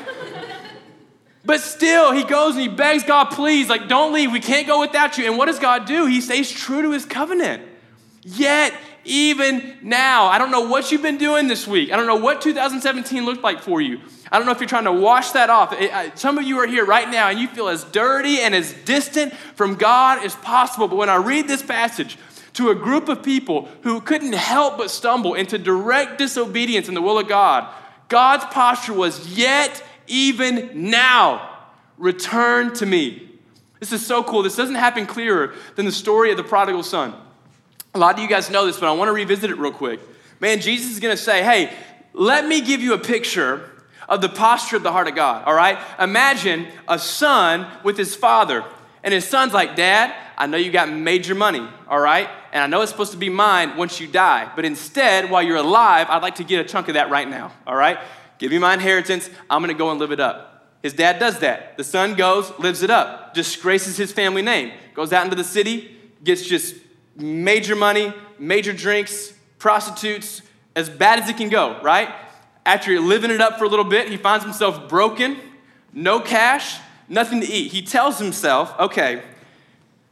But 1.47 1.61
still, 1.61 2.11
he 2.11 2.25
goes 2.25 2.55
and 2.55 2.61
he 2.61 2.67
begs 2.67 3.05
God, 3.05 3.31
please, 3.31 3.69
like, 3.69 3.87
don't 3.87 4.11
leave. 4.11 4.33
We 4.33 4.41
can't 4.41 4.67
go 4.67 4.81
without 4.81 5.17
you. 5.17 5.25
And 5.27 5.37
what 5.37 5.45
does 5.45 5.59
God 5.59 5.85
do? 5.85 6.05
He 6.05 6.19
stays 6.19 6.51
true 6.51 6.81
to 6.81 6.91
his 6.91 7.05
covenant. 7.05 7.63
Yet, 8.21 8.73
even 9.05 9.77
now, 9.81 10.25
I 10.25 10.39
don't 10.39 10.51
know 10.51 10.67
what 10.67 10.91
you've 10.91 11.01
been 11.01 11.17
doing 11.17 11.47
this 11.47 11.65
week. 11.65 11.93
I 11.93 11.95
don't 11.95 12.05
know 12.05 12.17
what 12.17 12.41
2017 12.41 13.23
looked 13.23 13.43
like 13.43 13.61
for 13.61 13.79
you. 13.79 14.01
I 14.29 14.37
don't 14.37 14.45
know 14.45 14.51
if 14.51 14.59
you're 14.59 14.67
trying 14.67 14.83
to 14.83 14.91
wash 14.91 15.31
that 15.31 15.49
off. 15.49 15.73
some 16.19 16.37
of 16.37 16.43
you 16.43 16.59
are 16.59 16.67
here 16.67 16.85
right 16.85 17.09
now 17.09 17.29
and 17.29 17.39
you 17.39 17.47
feel 17.47 17.69
as 17.69 17.85
dirty 17.85 18.41
and 18.41 18.53
as 18.53 18.73
distant 18.83 19.33
from 19.55 19.75
God 19.75 20.25
as 20.25 20.35
possible. 20.35 20.89
But 20.89 20.97
when 20.97 21.09
I 21.09 21.15
read 21.15 21.47
this 21.47 21.63
passage 21.63 22.17
to 22.55 22.71
a 22.71 22.75
group 22.75 23.07
of 23.07 23.23
people 23.23 23.69
who 23.83 24.01
couldn't 24.01 24.33
help 24.33 24.77
but 24.77 24.91
stumble 24.91 25.33
into 25.33 25.57
direct 25.57 26.17
disobedience 26.17 26.89
in 26.89 26.93
the 26.93 27.01
will 27.01 27.17
of 27.17 27.29
God, 27.29 27.73
God's 28.09 28.43
posture 28.53 28.93
was, 28.93 29.37
Yet 29.37 29.81
even 30.07 30.89
now, 30.89 31.57
return 31.97 32.73
to 32.75 32.85
me. 32.85 33.31
This 33.79 33.91
is 33.91 34.05
so 34.05 34.23
cool. 34.23 34.43
This 34.43 34.55
doesn't 34.55 34.75
happen 34.75 35.05
clearer 35.05 35.53
than 35.75 35.85
the 35.85 35.91
story 35.91 36.31
of 36.31 36.37
the 36.37 36.43
prodigal 36.43 36.83
son. 36.83 37.13
A 37.93 37.99
lot 37.99 38.15
of 38.15 38.21
you 38.21 38.27
guys 38.27 38.49
know 38.49 38.65
this, 38.65 38.79
but 38.79 38.89
I 38.89 38.93
want 38.93 39.09
to 39.09 39.13
revisit 39.13 39.49
it 39.49 39.57
real 39.57 39.71
quick. 39.71 39.99
Man, 40.39 40.59
Jesus 40.59 40.91
is 40.91 40.99
going 40.99 41.15
to 41.15 41.21
say, 41.21 41.43
hey, 41.43 41.73
let 42.13 42.47
me 42.47 42.61
give 42.61 42.81
you 42.81 42.93
a 42.93 42.97
picture 42.97 43.69
of 44.09 44.21
the 44.21 44.29
posture 44.29 44.77
of 44.77 44.83
the 44.83 44.91
heart 44.91 45.07
of 45.07 45.15
God, 45.15 45.43
all 45.45 45.53
right? 45.53 45.77
Imagine 45.99 46.67
a 46.87 46.97
son 46.97 47.67
with 47.83 47.97
his 47.97 48.15
father, 48.15 48.63
and 49.03 49.13
his 49.13 49.27
son's 49.27 49.53
like, 49.53 49.75
Dad, 49.75 50.15
I 50.37 50.47
know 50.47 50.57
you 50.57 50.71
got 50.71 50.89
major 50.89 51.35
money, 51.35 51.67
all 51.87 51.99
right? 51.99 52.29
And 52.53 52.63
I 52.63 52.67
know 52.67 52.81
it's 52.81 52.91
supposed 52.91 53.11
to 53.11 53.17
be 53.17 53.29
mine 53.29 53.75
once 53.75 53.99
you 53.99 54.07
die, 54.07 54.51
but 54.55 54.65
instead, 54.65 55.29
while 55.29 55.43
you're 55.43 55.57
alive, 55.57 56.07
I'd 56.09 56.21
like 56.21 56.35
to 56.35 56.43
get 56.43 56.65
a 56.65 56.67
chunk 56.67 56.87
of 56.87 56.93
that 56.93 57.09
right 57.09 57.27
now, 57.27 57.51
all 57.65 57.75
right? 57.75 57.99
Give 58.37 58.51
me 58.51 58.59
my 58.59 58.73
inheritance. 58.73 59.29
I'm 59.49 59.61
going 59.61 59.73
to 59.73 59.77
go 59.77 59.91
and 59.91 59.99
live 59.99 60.11
it 60.11 60.19
up. 60.19 60.57
His 60.83 60.93
dad 60.93 61.19
does 61.19 61.39
that. 61.39 61.77
The 61.77 61.83
son 61.83 62.15
goes, 62.15 62.51
lives 62.59 62.83
it 62.83 62.89
up, 62.89 63.33
disgraces 63.33 63.97
his 63.97 64.11
family 64.11 64.41
name, 64.41 64.71
goes 64.93 65.11
out 65.11 65.23
into 65.23 65.35
the 65.35 65.43
city, 65.43 65.97
gets 66.23 66.43
just 66.43 66.75
major 67.15 67.75
money, 67.75 68.13
major 68.37 68.73
drinks, 68.73 69.33
prostitutes, 69.57 70.43
as 70.75 70.89
bad 70.89 71.19
as 71.19 71.29
it 71.29 71.37
can 71.37 71.49
go, 71.49 71.79
right? 71.81 72.13
After 72.65 72.99
living 72.99 73.31
it 73.31 73.41
up 73.41 73.57
for 73.57 73.65
a 73.65 73.67
little 73.67 73.85
bit, 73.85 74.09
he 74.09 74.17
finds 74.17 74.45
himself 74.45 74.87
broken, 74.87 75.37
no 75.93 76.19
cash, 76.19 76.79
nothing 77.09 77.41
to 77.41 77.47
eat. 77.47 77.71
He 77.71 77.81
tells 77.81 78.19
himself, 78.19 78.73
okay, 78.79 79.23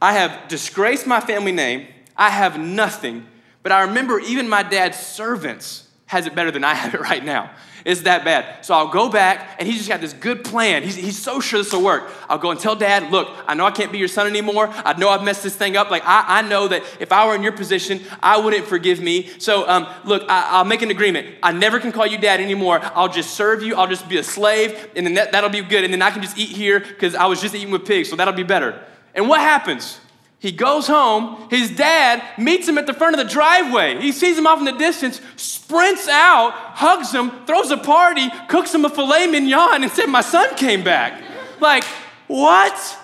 I 0.02 0.14
have 0.14 0.48
disgraced 0.48 1.06
my 1.06 1.20
family 1.20 1.52
name, 1.52 1.86
I 2.16 2.30
have 2.30 2.58
nothing, 2.58 3.26
but 3.62 3.72
I 3.72 3.82
remember 3.82 4.18
even 4.18 4.48
my 4.48 4.62
dad's 4.62 4.98
servants 4.98 5.85
has 6.06 6.26
it 6.26 6.34
better 6.34 6.50
than 6.50 6.64
I 6.64 6.74
have 6.74 6.94
it 6.94 7.00
right 7.10 7.24
now. 7.24 7.50
It's 7.84 8.00
that 8.02 8.24
bad. 8.24 8.64
So 8.64 8.74
I'll 8.74 8.88
go 8.88 9.08
back, 9.08 9.56
and 9.60 9.68
he's 9.68 9.76
just 9.76 9.88
got 9.88 10.00
this 10.00 10.12
good 10.12 10.42
plan. 10.44 10.82
He's, 10.82 10.96
he's 10.96 11.22
so 11.22 11.38
sure 11.38 11.62
this 11.62 11.72
will 11.72 11.84
work. 11.84 12.10
I'll 12.28 12.38
go 12.38 12.50
and 12.50 12.58
tell 12.58 12.74
dad, 12.74 13.12
look, 13.12 13.28
I 13.46 13.54
know 13.54 13.64
I 13.64 13.70
can't 13.70 13.92
be 13.92 13.98
your 13.98 14.08
son 14.08 14.26
anymore. 14.26 14.68
I 14.72 14.98
know 14.98 15.08
I've 15.08 15.22
messed 15.22 15.44
this 15.44 15.54
thing 15.54 15.76
up. 15.76 15.88
Like, 15.88 16.02
I, 16.04 16.38
I 16.38 16.42
know 16.42 16.66
that 16.66 16.82
if 16.98 17.12
I 17.12 17.28
were 17.28 17.36
in 17.36 17.44
your 17.44 17.52
position, 17.52 18.00
I 18.20 18.40
wouldn't 18.40 18.66
forgive 18.66 19.00
me. 19.00 19.30
So, 19.38 19.68
um, 19.68 19.86
look, 20.04 20.24
I, 20.28 20.58
will 20.58 20.68
make 20.68 20.82
an 20.82 20.90
agreement. 20.90 21.28
I 21.44 21.52
never 21.52 21.78
can 21.78 21.92
call 21.92 22.06
you 22.06 22.18
dad 22.18 22.40
anymore. 22.40 22.80
I'll 22.82 23.12
just 23.12 23.34
serve 23.34 23.62
you. 23.62 23.76
I'll 23.76 23.86
just 23.86 24.08
be 24.08 24.18
a 24.18 24.24
slave, 24.24 24.90
and 24.96 25.06
then 25.06 25.14
that, 25.14 25.30
that'll 25.30 25.50
be 25.50 25.62
good. 25.62 25.84
And 25.84 25.92
then 25.92 26.02
I 26.02 26.10
can 26.10 26.22
just 26.22 26.36
eat 26.36 26.48
here 26.48 26.80
because 26.80 27.14
I 27.14 27.26
was 27.26 27.40
just 27.40 27.54
eating 27.54 27.70
with 27.70 27.86
pigs, 27.86 28.10
so 28.10 28.16
that'll 28.16 28.34
be 28.34 28.42
better. 28.42 28.82
And 29.14 29.28
what 29.28 29.40
happens? 29.40 30.00
He 30.46 30.52
goes 30.52 30.86
home. 30.86 31.48
His 31.50 31.70
dad 31.70 32.22
meets 32.38 32.68
him 32.68 32.78
at 32.78 32.86
the 32.86 32.94
front 32.94 33.18
of 33.18 33.26
the 33.26 33.28
driveway. 33.28 34.00
He 34.00 34.12
sees 34.12 34.38
him 34.38 34.46
off 34.46 34.60
in 34.60 34.64
the 34.64 34.70
distance, 34.70 35.20
sprints 35.34 36.06
out, 36.06 36.52
hugs 36.52 37.10
him, 37.10 37.32
throws 37.46 37.72
a 37.72 37.76
party, 37.76 38.30
cooks 38.46 38.72
him 38.72 38.84
a 38.84 38.88
filet 38.88 39.26
mignon, 39.26 39.82
and 39.82 39.90
said, 39.90 40.06
My 40.06 40.20
son 40.20 40.54
came 40.54 40.84
back. 40.84 41.20
Like, 41.60 41.82
what? 42.28 42.98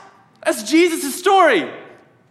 That's 0.45 0.63
Jesus' 0.71 1.19
story. 1.19 1.69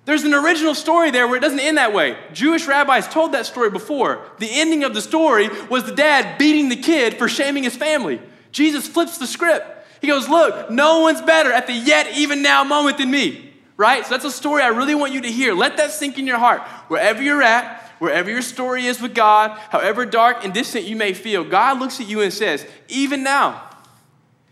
There's 0.05 0.23
an 0.23 0.33
original 0.33 0.73
story 0.73 1.11
there 1.11 1.27
where 1.27 1.35
it 1.35 1.41
doesn't 1.41 1.59
end 1.59 1.77
that 1.77 1.91
way. 1.91 2.15
Jewish 2.31 2.65
rabbis 2.65 3.09
told 3.09 3.33
that 3.33 3.45
story 3.45 3.69
before. 3.69 4.25
The 4.39 4.47
ending 4.49 4.85
of 4.85 4.93
the 4.93 5.01
story 5.01 5.49
was 5.69 5.83
the 5.83 5.93
dad 5.93 6.37
beating 6.37 6.69
the 6.69 6.77
kid 6.77 7.17
for 7.17 7.27
shaming 7.27 7.63
his 7.63 7.75
family. 7.75 8.21
Jesus 8.53 8.87
flips 8.87 9.17
the 9.17 9.27
script. 9.27 9.67
He 9.99 10.07
goes, 10.07 10.29
Look, 10.29 10.71
no 10.71 11.01
one's 11.01 11.21
better 11.21 11.51
at 11.51 11.67
the 11.67 11.73
yet, 11.73 12.15
even 12.15 12.41
now 12.41 12.63
moment 12.63 12.97
than 12.97 13.11
me 13.11 13.50
right? 13.81 14.05
So 14.05 14.11
that's 14.11 14.25
a 14.25 14.31
story 14.31 14.61
I 14.61 14.67
really 14.67 14.95
want 14.95 15.11
you 15.11 15.21
to 15.21 15.31
hear. 15.31 15.53
Let 15.53 15.77
that 15.77 15.91
sink 15.91 16.19
in 16.19 16.27
your 16.27 16.37
heart. 16.37 16.61
Wherever 16.87 17.21
you're 17.21 17.41
at, 17.41 17.81
wherever 17.97 18.29
your 18.29 18.43
story 18.43 18.85
is 18.85 19.01
with 19.01 19.15
God, 19.15 19.57
however 19.69 20.05
dark 20.05 20.45
and 20.45 20.53
distant 20.53 20.85
you 20.85 20.95
may 20.95 21.13
feel, 21.13 21.43
God 21.43 21.79
looks 21.79 21.99
at 21.99 22.07
you 22.07 22.21
and 22.21 22.31
says, 22.31 22.65
Even 22.87 23.23
now, 23.23 23.67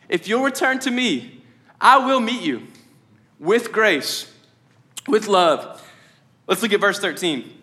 if 0.09 0.27
you'll 0.27 0.43
return 0.43 0.79
to 0.79 0.91
me, 0.91 1.43
I 1.79 2.05
will 2.05 2.19
meet 2.19 2.41
you 2.41 2.67
with 3.39 3.71
grace, 3.71 4.33
with 5.07 5.27
love. 5.27 5.87
Let's 6.47 6.63
look 6.63 6.73
at 6.73 6.81
verse 6.81 6.99
13. 6.99 7.57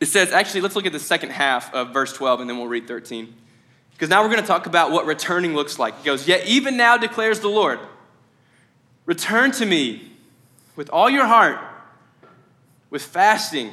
It 0.00 0.06
says, 0.06 0.32
actually, 0.32 0.62
let's 0.62 0.74
look 0.74 0.86
at 0.86 0.92
the 0.92 0.98
second 0.98 1.30
half 1.30 1.72
of 1.72 1.92
verse 1.92 2.12
12 2.12 2.40
and 2.40 2.50
then 2.50 2.56
we'll 2.56 2.66
read 2.66 2.88
13. 2.88 3.32
Because 3.92 4.08
now 4.08 4.22
we're 4.22 4.30
going 4.30 4.40
to 4.40 4.46
talk 4.46 4.66
about 4.66 4.90
what 4.90 5.06
returning 5.06 5.54
looks 5.54 5.78
like. 5.78 5.94
It 6.00 6.04
goes, 6.04 6.26
Yet 6.26 6.46
even 6.46 6.76
now 6.76 6.96
declares 6.96 7.38
the 7.40 7.48
Lord, 7.48 7.78
return 9.06 9.52
to 9.52 9.66
me 9.66 10.11
with 10.76 10.90
all 10.90 11.10
your 11.10 11.26
heart, 11.26 11.58
with 12.90 13.02
fasting, 13.02 13.72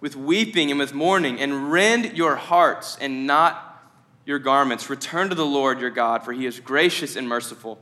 with 0.00 0.16
weeping, 0.16 0.70
and 0.70 0.78
with 0.78 0.94
mourning, 0.94 1.40
and 1.40 1.70
rend 1.70 2.16
your 2.16 2.36
hearts 2.36 2.96
and 3.00 3.26
not 3.26 3.62
your 4.24 4.38
garments. 4.38 4.90
Return 4.90 5.28
to 5.28 5.34
the 5.34 5.46
Lord 5.46 5.80
your 5.80 5.90
God, 5.90 6.24
for 6.24 6.32
he 6.32 6.46
is 6.46 6.60
gracious 6.60 7.16
and 7.16 7.28
merciful, 7.28 7.78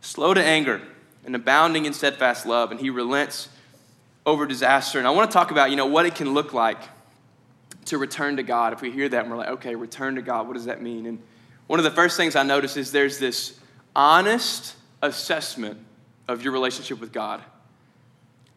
slow 0.00 0.34
to 0.34 0.42
anger, 0.42 0.80
and 1.24 1.34
abounding 1.34 1.86
in 1.86 1.92
steadfast 1.92 2.46
love, 2.46 2.70
and 2.70 2.78
he 2.78 2.90
relents 2.90 3.48
over 4.24 4.46
disaster. 4.46 4.98
And 4.98 5.06
I 5.06 5.10
want 5.10 5.30
to 5.30 5.34
talk 5.34 5.50
about, 5.50 5.70
you 5.70 5.76
know, 5.76 5.86
what 5.86 6.06
it 6.06 6.14
can 6.14 6.34
look 6.34 6.52
like 6.52 6.80
to 7.86 7.98
return 7.98 8.36
to 8.36 8.42
God. 8.42 8.72
If 8.72 8.80
we 8.80 8.90
hear 8.90 9.08
that 9.08 9.22
and 9.22 9.30
we're 9.30 9.36
like, 9.38 9.48
okay, 9.48 9.74
return 9.74 10.16
to 10.16 10.22
God, 10.22 10.46
what 10.46 10.54
does 10.54 10.66
that 10.66 10.82
mean? 10.82 11.06
And 11.06 11.20
one 11.66 11.80
of 11.80 11.84
the 11.84 11.90
first 11.90 12.16
things 12.16 12.36
I 12.36 12.42
notice 12.42 12.76
is 12.76 12.92
there's 12.92 13.18
this 13.18 13.58
honest 13.94 14.74
assessment 15.02 15.78
of 16.28 16.42
your 16.42 16.52
relationship 16.52 17.00
with 17.00 17.12
God. 17.12 17.42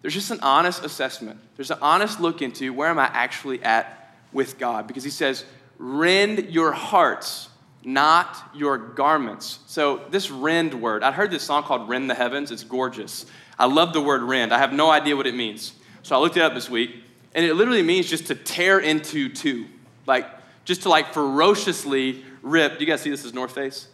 There's 0.01 0.13
just 0.13 0.31
an 0.31 0.39
honest 0.41 0.83
assessment. 0.83 1.39
There's 1.55 1.71
an 1.71 1.79
honest 1.81 2.19
look 2.19 2.41
into 2.41 2.73
where 2.73 2.89
am 2.89 2.99
I 2.99 3.05
actually 3.05 3.61
at 3.63 4.15
with 4.31 4.57
God? 4.57 4.87
Because 4.87 5.03
he 5.03 5.09
says, 5.09 5.43
rend 5.77 6.49
your 6.49 6.71
hearts, 6.71 7.49
not 7.83 8.37
your 8.55 8.77
garments. 8.77 9.59
So, 9.67 10.01
this 10.09 10.29
rend 10.29 10.73
word, 10.73 11.03
I 11.03 11.11
heard 11.11 11.31
this 11.31 11.43
song 11.43 11.63
called 11.63 11.89
Rend 11.89 12.09
the 12.09 12.15
Heavens. 12.15 12.51
It's 12.51 12.63
gorgeous. 12.63 13.25
I 13.57 13.65
love 13.65 13.93
the 13.93 14.01
word 14.01 14.21
rend. 14.21 14.53
I 14.53 14.59
have 14.59 14.71
no 14.71 14.89
idea 14.89 15.15
what 15.15 15.27
it 15.27 15.35
means. 15.35 15.73
So, 16.03 16.15
I 16.15 16.19
looked 16.19 16.37
it 16.37 16.43
up 16.43 16.53
this 16.53 16.69
week, 16.69 16.91
and 17.33 17.45
it 17.45 17.55
literally 17.55 17.83
means 17.83 18.07
just 18.07 18.27
to 18.27 18.35
tear 18.35 18.79
into 18.79 19.29
two. 19.29 19.65
Like, 20.05 20.27
just 20.65 20.83
to 20.83 20.89
like 20.89 21.13
ferociously 21.13 22.23
rip. 22.41 22.77
Do 22.77 22.85
you 22.85 22.89
guys 22.89 23.01
see 23.01 23.09
this 23.09 23.25
as 23.25 23.33
North 23.33 23.55
Face? 23.55 23.87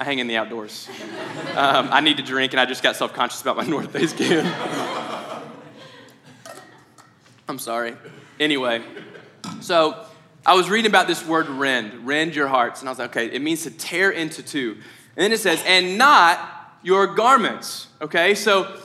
I 0.00 0.04
hang 0.04 0.18
in 0.18 0.26
the 0.26 0.36
outdoors. 0.36 0.88
Um, 1.54 1.88
I 1.92 2.00
need 2.00 2.16
to 2.16 2.22
drink, 2.22 2.52
and 2.52 2.60
I 2.60 2.66
just 2.66 2.82
got 2.82 2.96
self 2.96 3.12
conscious 3.12 3.40
about 3.42 3.56
my 3.56 3.64
North 3.66 3.92
Face 3.92 4.12
can. 4.12 4.46
I'm 7.48 7.58
sorry. 7.58 7.94
Anyway, 8.40 8.82
so 9.60 10.06
I 10.44 10.54
was 10.54 10.70
reading 10.70 10.90
about 10.90 11.06
this 11.06 11.24
word 11.24 11.48
rend, 11.48 12.06
rend 12.06 12.34
your 12.34 12.48
hearts, 12.48 12.80
and 12.80 12.88
I 12.88 12.92
was 12.92 12.98
like, 12.98 13.10
okay, 13.10 13.26
it 13.26 13.42
means 13.42 13.62
to 13.64 13.70
tear 13.70 14.10
into 14.10 14.42
two. 14.42 14.78
And 15.16 15.24
then 15.24 15.32
it 15.32 15.38
says, 15.38 15.62
and 15.66 15.98
not 15.98 16.78
your 16.82 17.06
garments. 17.14 17.88
Okay, 18.00 18.34
so 18.34 18.80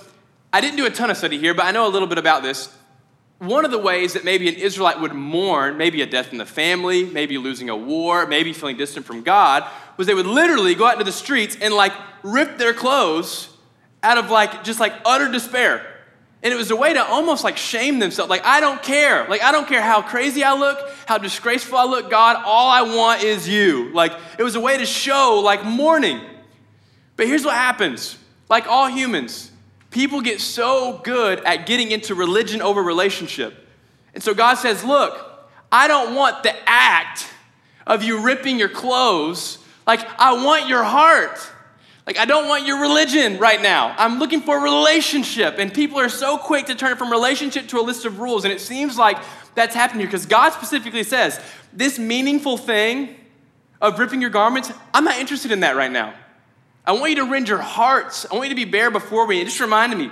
I 0.52 0.62
didn't 0.62 0.78
do 0.78 0.86
a 0.86 0.90
ton 0.90 1.10
of 1.10 1.18
study 1.18 1.38
here, 1.38 1.54
but 1.54 1.66
I 1.66 1.72
know 1.72 1.88
a 1.88 1.90
little 1.90 2.08
bit 2.08 2.18
about 2.18 2.44
this. 2.44 2.76
One 3.40 3.66
of 3.66 3.72
the 3.72 3.78
ways 3.78 4.14
that 4.14 4.24
maybe 4.24 4.50
an 4.50 4.56
Israelite 4.56 5.00
would 5.00 5.14
mourn, 5.14 5.78
maybe 5.78 6.02
a 6.02 6.06
death 6.06 6.32
in 6.32 6.38
the 6.38 6.46
family, 6.46 7.06
maybe 7.06 7.38
losing 7.38 7.70
a 7.70 7.76
war, 7.76 8.26
maybe 8.26 8.52
feeling 8.52 8.78
distant 8.78 9.06
from 9.06 9.22
God, 9.24 9.64
was 9.98 10.08
they 10.08 10.14
would 10.14 10.28
literally 10.28 10.76
go 10.76 10.86
out 10.86 10.94
into 10.94 11.04
the 11.04 11.12
streets 11.12 11.58
and 11.60 11.74
like 11.74 11.94
rip 12.24 12.58
their 12.58 12.74
clothes 12.74 13.50
out 14.04 14.18
of 14.18 14.30
like 14.30 14.64
just 14.64 14.80
like 14.80 14.94
utter 15.06 15.30
despair. 15.30 15.86
And 16.44 16.54
it 16.54 16.58
was 16.58 16.70
a 16.70 16.76
way 16.76 16.94
to 16.94 17.04
almost 17.04 17.44
like 17.44 17.58
shame 17.58 17.98
themselves. 17.98 18.30
Like, 18.30 18.46
I 18.46 18.60
don't 18.60 18.82
care. 18.82 19.28
Like, 19.28 19.42
I 19.42 19.52
don't 19.52 19.68
care 19.68 19.82
how 19.82 20.04
crazy 20.04 20.44
I 20.44 20.54
look, 20.54 20.78
how 21.08 21.18
disgraceful 21.18 21.78
I 21.78 21.86
look. 21.86 22.12
God, 22.12 22.42
all 22.46 22.70
I 22.70 22.84
want 22.96 23.24
is 23.24 23.50
you. 23.50 23.92
Like, 23.92 24.14
it 24.38 24.44
was 24.44 24.56
a 24.56 24.60
way 24.60 24.78
to 24.78 24.86
show 24.86 25.42
like 25.44 25.66
mourning. 25.66 26.22
But 27.16 27.26
here's 27.28 27.44
what 27.44 27.56
happens 27.56 28.18
like 28.50 28.68
all 28.68 28.88
humans, 28.88 29.52
people 29.90 30.22
get 30.22 30.40
so 30.40 31.02
good 31.04 31.44
at 31.44 31.66
getting 31.66 31.92
into 31.92 32.16
religion 32.16 32.62
over 32.62 32.82
relationship. 32.82 33.68
And 34.14 34.24
so 34.24 34.34
God 34.34 34.56
says, 34.56 34.84
Look, 34.84 35.20
I 35.72 35.88
don't 35.88 36.16
want 36.16 36.44
the 36.44 36.54
act 36.70 37.28
of 37.86 38.04
you 38.04 38.22
ripping 38.22 38.60
your 38.60 38.70
clothes 38.70 39.58
like, 39.88 40.08
I 40.20 40.44
want 40.44 40.68
your 40.68 40.84
heart. 40.84 41.40
Like, 42.06 42.18
I 42.18 42.26
don't 42.26 42.48
want 42.48 42.66
your 42.66 42.82
religion 42.82 43.38
right 43.38 43.62
now. 43.62 43.96
I'm 43.98 44.20
looking 44.20 44.42
for 44.42 44.58
a 44.58 44.62
relationship. 44.62 45.58
And 45.58 45.74
people 45.74 46.00
are 46.00 46.10
so 46.10 46.38
quick 46.38 46.68
to 46.68 46.76
turn 46.76 46.92
it 46.92 46.98
from 46.98 47.10
relationship 47.10 47.68
to 47.70 47.80
a 47.80 47.82
list 47.82 48.06
of 48.06 48.20
rules. 48.20 48.44
And 48.46 48.54
it 48.54 48.62
seems 48.62 48.98
like 48.98 49.18
that's 49.56 49.74
happening 49.74 50.02
here 50.02 50.08
because 50.08 50.26
God 50.26 50.52
specifically 50.52 51.04
says, 51.04 51.40
this 51.74 51.98
meaningful 51.98 52.58
thing 52.58 53.16
of 53.82 53.98
ripping 54.00 54.22
your 54.22 54.30
garments, 54.30 54.72
I'm 54.94 55.04
not 55.04 55.18
interested 55.18 55.52
in 55.52 55.62
that 55.62 55.76
right 55.76 55.92
now. 55.92 56.14
I 56.86 56.94
want 56.94 57.10
you 57.10 57.18
to 57.18 57.26
rend 57.26 57.50
your 57.50 57.58
hearts. 57.58 58.26
I 58.32 58.36
want 58.36 58.50
you 58.50 58.56
to 58.56 58.66
be 58.66 58.70
bare 58.70 58.92
before 58.92 59.28
me. 59.28 59.42
It 59.42 59.46
just 59.46 59.60
reminded 59.60 59.98
me, 59.98 60.10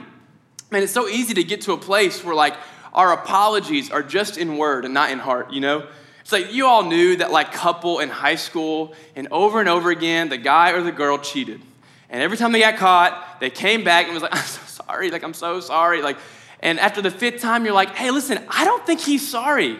man, 0.71 0.83
it's 0.83 0.91
so 0.91 1.07
easy 1.07 1.33
to 1.35 1.43
get 1.43 1.61
to 1.61 1.73
a 1.73 1.77
place 1.77 2.23
where 2.23 2.35
like 2.35 2.55
our 2.93 3.13
apologies 3.13 3.89
are 3.91 4.03
just 4.03 4.37
in 4.37 4.57
word 4.57 4.83
and 4.83 4.93
not 4.93 5.11
in 5.11 5.19
heart, 5.19 5.53
you 5.53 5.61
know? 5.61 5.87
It's 6.25 6.31
like 6.31 6.51
you 6.51 6.65
all 6.65 6.81
knew 6.81 7.17
that 7.17 7.29
like 7.29 7.51
couple 7.53 7.99
in 7.99 8.09
high 8.09 8.33
school, 8.33 8.95
and 9.15 9.27
over 9.29 9.59
and 9.59 9.69
over 9.69 9.91
again, 9.91 10.27
the 10.27 10.39
guy 10.39 10.71
or 10.71 10.81
the 10.81 10.91
girl 10.91 11.19
cheated. 11.19 11.61
And 12.09 12.19
every 12.19 12.35
time 12.35 12.51
they 12.51 12.61
got 12.61 12.77
caught, 12.77 13.39
they 13.39 13.51
came 13.51 13.83
back 13.83 14.05
and 14.05 14.13
was 14.15 14.23
like, 14.23 14.33
I'm 14.35 14.43
so 14.43 14.83
sorry, 14.83 15.11
like 15.11 15.21
I'm 15.21 15.35
so 15.35 15.59
sorry. 15.59 16.01
Like, 16.01 16.17
and 16.61 16.79
after 16.79 16.99
the 16.99 17.11
fifth 17.11 17.43
time, 17.43 17.63
you're 17.63 17.75
like, 17.75 17.93
hey, 17.93 18.09
listen, 18.09 18.43
I 18.49 18.65
don't 18.65 18.83
think 18.87 19.01
he's 19.01 19.27
sorry. 19.27 19.79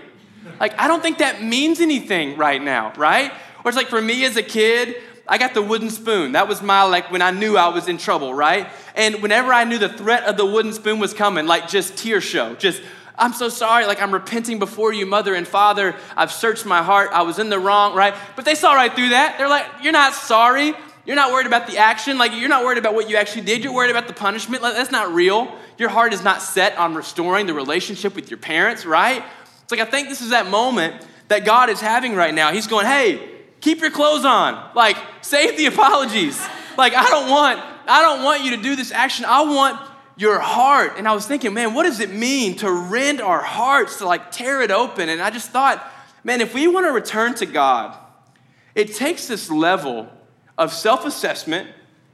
Like, 0.59 0.79
I 0.79 0.87
don't 0.87 1.01
think 1.01 1.17
that 1.17 1.41
means 1.41 1.81
anything 1.81 2.37
right 2.37 2.61
now, 2.61 2.93
right? 2.95 3.31
Or 3.63 3.69
it's 3.69 3.75
like 3.75 3.87
for 3.87 3.99
me 3.99 4.23
as 4.23 4.37
a 4.37 4.43
kid, 4.43 4.97
I 5.27 5.39
got 5.39 5.55
the 5.55 5.63
wooden 5.63 5.89
spoon. 5.89 6.33
That 6.33 6.47
was 6.47 6.61
my, 6.61 6.83
like, 6.83 7.11
when 7.11 7.23
I 7.23 7.31
knew 7.31 7.57
I 7.57 7.69
was 7.69 7.87
in 7.87 7.97
trouble, 7.97 8.35
right? 8.35 8.67
And 8.93 9.23
whenever 9.23 9.51
I 9.51 9.63
knew 9.63 9.79
the 9.79 9.89
threat 9.89 10.25
of 10.25 10.37
the 10.37 10.45
wooden 10.45 10.73
spoon 10.73 10.99
was 10.99 11.15
coming, 11.15 11.47
like, 11.47 11.67
just 11.67 11.97
tear 11.97 12.21
show, 12.21 12.53
just 12.53 12.83
I'm 13.17 13.33
so 13.33 13.49
sorry. 13.49 13.85
Like, 13.85 14.01
I'm 14.01 14.11
repenting 14.11 14.59
before 14.59 14.93
you, 14.93 15.05
mother 15.05 15.33
and 15.33 15.47
father. 15.47 15.95
I've 16.15 16.31
searched 16.31 16.65
my 16.65 16.83
heart. 16.83 17.11
I 17.13 17.21
was 17.21 17.39
in 17.39 17.49
the 17.49 17.59
wrong, 17.59 17.95
right? 17.95 18.13
But 18.35 18.45
they 18.45 18.55
saw 18.55 18.73
right 18.73 18.93
through 18.93 19.09
that. 19.09 19.37
They're 19.37 19.49
like, 19.49 19.65
You're 19.81 19.93
not 19.93 20.13
sorry. 20.13 20.73
You're 21.05 21.15
not 21.15 21.31
worried 21.31 21.45
about 21.45 21.67
the 21.67 21.77
action. 21.77 22.17
Like, 22.17 22.33
you're 22.33 22.49
not 22.49 22.65
worried 22.65 22.79
about 22.79 22.95
what 22.95 23.09
you 23.09 23.15
actually 23.15 23.43
did. 23.43 23.63
You're 23.63 23.73
worried 23.73 23.91
about 23.91 24.07
the 24.07 24.13
punishment. 24.13 24.63
Like, 24.63 24.73
that's 24.73 24.91
not 24.91 25.13
real. 25.13 25.55
Your 25.77 25.89
heart 25.89 26.13
is 26.13 26.23
not 26.23 26.41
set 26.41 26.77
on 26.77 26.95
restoring 26.95 27.45
the 27.45 27.53
relationship 27.53 28.15
with 28.15 28.31
your 28.31 28.39
parents, 28.39 28.85
right? 28.85 29.23
It's 29.61 29.71
like, 29.71 29.81
I 29.81 29.85
think 29.85 30.09
this 30.09 30.21
is 30.21 30.31
that 30.31 30.49
moment 30.49 31.05
that 31.27 31.45
God 31.45 31.69
is 31.69 31.79
having 31.79 32.15
right 32.15 32.33
now. 32.33 32.51
He's 32.51 32.67
going, 32.67 32.87
Hey, 32.87 33.29
keep 33.61 33.81
your 33.81 33.91
clothes 33.91 34.25
on. 34.25 34.71
Like, 34.75 34.97
save 35.21 35.57
the 35.57 35.67
apologies. 35.67 36.39
Like, 36.77 36.93
I 36.93 37.09
don't 37.09 37.29
want. 37.29 37.59
I 37.87 38.01
don't 38.01 38.23
want 38.23 38.43
you 38.43 38.55
to 38.55 38.61
do 38.61 38.75
this 38.75 38.91
action. 38.91 39.25
I 39.25 39.43
want 39.43 39.79
your 40.17 40.39
heart. 40.39 40.93
And 40.97 41.07
I 41.07 41.13
was 41.13 41.25
thinking, 41.27 41.53
man, 41.53 41.73
what 41.73 41.83
does 41.83 41.99
it 41.99 42.11
mean 42.11 42.55
to 42.57 42.71
rend 42.71 43.21
our 43.21 43.41
hearts, 43.41 43.97
to 43.97 44.05
like 44.05 44.31
tear 44.31 44.61
it 44.61 44.71
open? 44.71 45.09
And 45.09 45.21
I 45.21 45.29
just 45.29 45.49
thought, 45.49 45.85
man, 46.23 46.41
if 46.41 46.53
we 46.53 46.67
want 46.67 46.85
to 46.85 46.91
return 46.91 47.35
to 47.35 47.45
God, 47.45 47.97
it 48.73 48.93
takes 48.93 49.27
this 49.27 49.49
level 49.49 50.09
of 50.57 50.73
self 50.73 51.05
assessment 51.05 51.69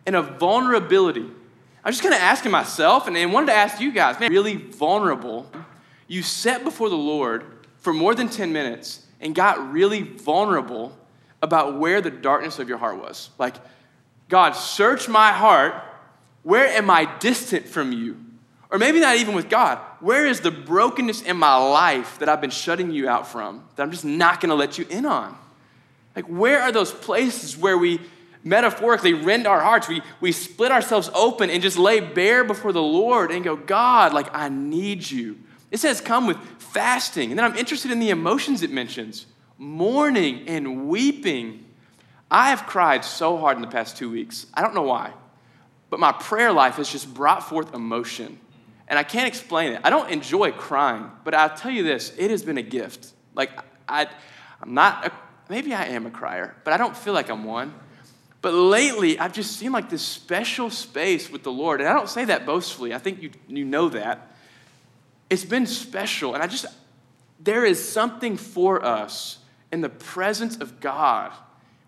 and 0.05 0.15
of 0.15 0.39
vulnerability. 0.39 1.29
I'm 1.83 1.91
just 1.91 2.03
kind 2.03 2.13
of 2.13 2.21
asking 2.21 2.51
myself 2.51 3.07
and, 3.07 3.17
and 3.17 3.33
wanted 3.33 3.47
to 3.47 3.53
ask 3.53 3.79
you 3.81 3.91
guys, 3.91 4.19
man, 4.19 4.31
really 4.31 4.55
vulnerable. 4.55 5.49
You 6.07 6.21
sat 6.21 6.63
before 6.63 6.89
the 6.89 6.97
Lord 6.97 7.45
for 7.77 7.93
more 7.93 8.13
than 8.13 8.29
10 8.29 8.53
minutes 8.53 9.05
and 9.19 9.33
got 9.33 9.71
really 9.71 10.03
vulnerable 10.03 10.95
about 11.41 11.79
where 11.79 12.01
the 12.01 12.11
darkness 12.11 12.59
of 12.59 12.69
your 12.69 12.77
heart 12.77 12.97
was. 12.97 13.31
Like, 13.39 13.55
God, 14.29 14.51
search 14.51 15.09
my 15.09 15.31
heart. 15.31 15.73
Where 16.43 16.67
am 16.67 16.89
I 16.89 17.05
distant 17.19 17.67
from 17.67 17.91
you? 17.91 18.17
Or 18.69 18.77
maybe 18.77 18.99
not 18.99 19.17
even 19.17 19.35
with 19.35 19.49
God. 19.49 19.79
Where 19.99 20.25
is 20.25 20.39
the 20.39 20.51
brokenness 20.51 21.21
in 21.23 21.37
my 21.37 21.55
life 21.55 22.19
that 22.19 22.29
I've 22.29 22.41
been 22.41 22.49
shutting 22.49 22.91
you 22.91 23.09
out 23.09 23.27
from, 23.27 23.63
that 23.75 23.83
I'm 23.83 23.91
just 23.91 24.05
not 24.05 24.39
gonna 24.39 24.55
let 24.55 24.77
you 24.77 24.85
in 24.89 25.05
on? 25.05 25.37
Like, 26.15 26.25
where 26.25 26.61
are 26.61 26.71
those 26.71 26.91
places 26.91 27.57
where 27.57 27.77
we 27.77 27.99
metaphorically 28.43 29.13
rend 29.13 29.45
our 29.45 29.59
hearts? 29.59 29.87
We, 29.87 30.01
we 30.19 30.31
split 30.31 30.71
ourselves 30.71 31.09
open 31.13 31.49
and 31.49 31.61
just 31.61 31.77
lay 31.77 31.99
bare 31.99 32.43
before 32.43 32.71
the 32.73 32.81
Lord 32.81 33.31
and 33.31 33.43
go, 33.43 33.55
God, 33.55 34.13
like, 34.13 34.33
I 34.33 34.49
need 34.49 35.09
you. 35.09 35.37
It 35.69 35.79
says, 35.79 36.01
come 36.01 36.27
with 36.27 36.37
fasting. 36.57 37.31
And 37.31 37.39
then 37.39 37.45
I'm 37.45 37.57
interested 37.57 37.91
in 37.91 37.99
the 37.99 38.09
emotions 38.09 38.63
it 38.63 38.71
mentions 38.71 39.25
mourning 39.57 40.47
and 40.47 40.89
weeping. 40.89 41.63
I 42.31 42.49
have 42.49 42.65
cried 42.65 43.05
so 43.05 43.37
hard 43.37 43.57
in 43.57 43.61
the 43.61 43.67
past 43.67 43.95
two 43.95 44.09
weeks. 44.09 44.47
I 44.53 44.61
don't 44.61 44.73
know 44.73 44.81
why, 44.81 45.13
but 45.91 45.99
my 45.99 46.13
prayer 46.13 46.51
life 46.53 46.77
has 46.77 46.89
just 46.89 47.13
brought 47.13 47.47
forth 47.47 47.75
emotion. 47.75 48.39
And 48.87 48.97
I 48.97 49.03
can't 49.03 49.27
explain 49.27 49.73
it. 49.73 49.81
I 49.83 49.89
don't 49.89 50.09
enjoy 50.09 50.51
crying, 50.51 51.11
but 51.23 51.35
I'll 51.35 51.55
tell 51.55 51.69
you 51.69 51.83
this 51.83 52.13
it 52.17 52.31
has 52.31 52.43
been 52.43 52.57
a 52.57 52.63
gift. 52.63 53.11
Like, 53.35 53.51
I, 53.87 54.07
I'm 54.61 54.73
not, 54.73 55.07
a, 55.07 55.11
maybe 55.49 55.73
I 55.73 55.85
am 55.87 56.05
a 56.05 56.09
crier, 56.09 56.55
but 56.63 56.73
I 56.73 56.77
don't 56.77 56.95
feel 56.95 57.13
like 57.13 57.29
I'm 57.29 57.43
one. 57.43 57.73
But 58.41 58.53
lately, 58.53 59.19
I've 59.19 59.33
just 59.33 59.57
seen 59.57 59.71
like 59.71 59.89
this 59.89 60.01
special 60.01 60.69
space 60.69 61.29
with 61.29 61.43
the 61.43 61.51
Lord. 61.51 61.81
And 61.81 61.89
I 61.89 61.93
don't 61.93 62.09
say 62.09 62.25
that 62.25 62.45
boastfully, 62.45 62.93
I 62.93 62.97
think 62.97 63.21
you, 63.21 63.31
you 63.47 63.65
know 63.65 63.89
that. 63.89 64.31
It's 65.29 65.45
been 65.45 65.67
special. 65.67 66.33
And 66.33 66.41
I 66.41 66.47
just, 66.47 66.65
there 67.39 67.65
is 67.65 67.87
something 67.87 68.37
for 68.37 68.83
us 68.83 69.39
in 69.73 69.81
the 69.81 69.89
presence 69.89 70.57
of 70.57 70.79
God 70.79 71.33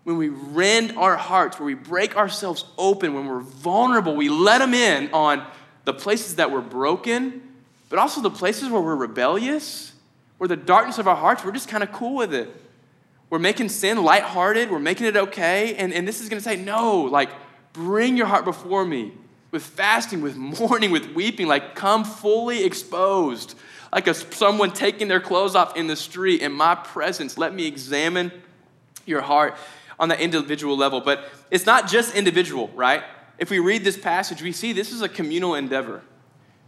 when 0.04 0.18
we 0.18 0.28
rend 0.28 0.92
our 0.96 1.16
hearts, 1.16 1.58
where 1.58 1.66
we 1.66 1.74
break 1.74 2.16
ourselves 2.16 2.66
open, 2.76 3.14
when 3.14 3.26
we're 3.26 3.40
vulnerable, 3.40 4.14
we 4.14 4.28
let 4.28 4.60
Him 4.60 4.74
in 4.74 5.12
on 5.12 5.44
the 5.84 5.94
places 5.94 6.36
that 6.36 6.50
we're 6.50 6.60
broken, 6.60 7.42
but 7.88 7.98
also 7.98 8.20
the 8.20 8.30
places 8.30 8.68
where 8.68 8.80
we're 8.80 8.94
rebellious, 8.94 9.92
where 10.38 10.48
the 10.48 10.56
darkness 10.56 10.98
of 10.98 11.08
our 11.08 11.16
hearts, 11.16 11.44
we're 11.44 11.52
just 11.52 11.68
kind 11.68 11.82
of 11.82 11.90
cool 11.90 12.14
with 12.14 12.34
it. 12.34 12.48
We're 13.30 13.38
making 13.38 13.70
sin 13.70 14.02
lighthearted, 14.02 14.70
we're 14.70 14.78
making 14.78 15.06
it 15.06 15.16
okay. 15.16 15.74
And, 15.76 15.92
and 15.92 16.06
this 16.06 16.20
is 16.20 16.28
to 16.28 16.40
say, 16.40 16.56
no, 16.56 17.00
like, 17.00 17.30
bring 17.72 18.16
your 18.16 18.26
heart 18.26 18.44
before 18.44 18.84
me 18.84 19.12
with 19.50 19.62
fasting, 19.62 20.20
with 20.20 20.36
mourning, 20.60 20.90
with 20.90 21.14
weeping, 21.14 21.46
like 21.46 21.74
come 21.74 22.04
fully 22.04 22.64
exposed, 22.64 23.54
like 23.92 24.06
a, 24.06 24.12
someone 24.12 24.70
taking 24.70 25.08
their 25.08 25.20
clothes 25.20 25.54
off 25.54 25.76
in 25.76 25.86
the 25.86 25.96
street 25.96 26.42
in 26.42 26.52
my 26.52 26.74
presence. 26.74 27.38
Let 27.38 27.54
me 27.54 27.66
examine 27.66 28.30
your 29.06 29.22
heart 29.22 29.56
on 29.98 30.08
the 30.08 30.20
individual 30.20 30.76
level. 30.76 31.00
But 31.00 31.24
it's 31.50 31.66
not 31.66 31.88
just 31.88 32.14
individual, 32.14 32.68
right? 32.74 33.02
If 33.38 33.50
we 33.50 33.58
read 33.58 33.84
this 33.84 33.96
passage, 33.96 34.42
we 34.42 34.52
see 34.52 34.72
this 34.72 34.92
is 34.92 35.02
a 35.02 35.08
communal 35.08 35.54
endeavor. 35.54 36.02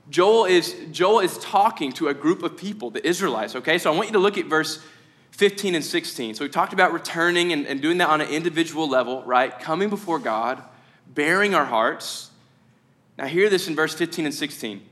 Joel 0.08 0.44
is, 0.44 0.74
Joel 0.92 1.20
is 1.20 1.38
talking 1.38 1.92
to 1.92 2.08
a 2.08 2.14
group 2.14 2.42
of 2.42 2.56
people, 2.56 2.90
the 2.90 3.06
Israelites, 3.06 3.56
okay? 3.56 3.78
So 3.78 3.92
I 3.92 3.96
want 3.96 4.08
you 4.08 4.12
to 4.12 4.18
look 4.18 4.38
at 4.38 4.46
verse 4.46 4.80
15 5.32 5.74
and 5.74 5.84
16. 5.84 6.34
So 6.34 6.44
we 6.44 6.48
talked 6.48 6.72
about 6.72 6.92
returning 6.92 7.52
and, 7.52 7.66
and 7.66 7.82
doing 7.82 7.98
that 7.98 8.08
on 8.08 8.20
an 8.20 8.28
individual 8.28 8.88
level, 8.88 9.22
right? 9.24 9.58
Coming 9.58 9.90
before 9.90 10.18
God, 10.18 10.62
bearing 11.08 11.54
our 11.54 11.64
hearts. 11.64 12.30
Now, 13.18 13.26
hear 13.26 13.50
this 13.50 13.66
in 13.68 13.74
verse 13.74 13.94
15 13.94 14.26
and 14.26 14.34
16. 14.34 14.82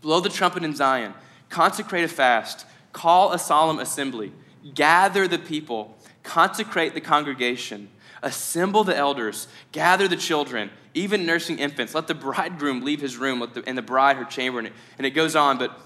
Blow 0.00 0.20
the 0.20 0.28
trumpet 0.28 0.62
in 0.62 0.74
Zion, 0.74 1.12
consecrate 1.48 2.04
a 2.04 2.08
fast, 2.08 2.64
call 2.92 3.32
a 3.32 3.38
solemn 3.38 3.78
assembly, 3.78 4.32
gather 4.74 5.28
the 5.28 5.38
people, 5.38 5.96
consecrate 6.22 6.94
the 6.94 7.00
congregation, 7.00 7.88
assemble 8.22 8.84
the 8.84 8.96
elders, 8.96 9.48
gather 9.72 10.08
the 10.08 10.16
children, 10.16 10.70
even 10.94 11.26
nursing 11.26 11.58
infants. 11.58 11.94
Let 11.94 12.06
the 12.06 12.14
bridegroom 12.14 12.84
leave 12.84 13.00
his 13.00 13.16
room 13.16 13.38
the, 13.54 13.62
and 13.66 13.76
the 13.78 13.82
bride 13.82 14.16
her 14.16 14.24
chamber. 14.24 14.58
And 14.58 14.68
it, 14.68 14.72
and 14.98 15.06
it 15.06 15.10
goes 15.10 15.36
on. 15.36 15.58
But 15.58 15.78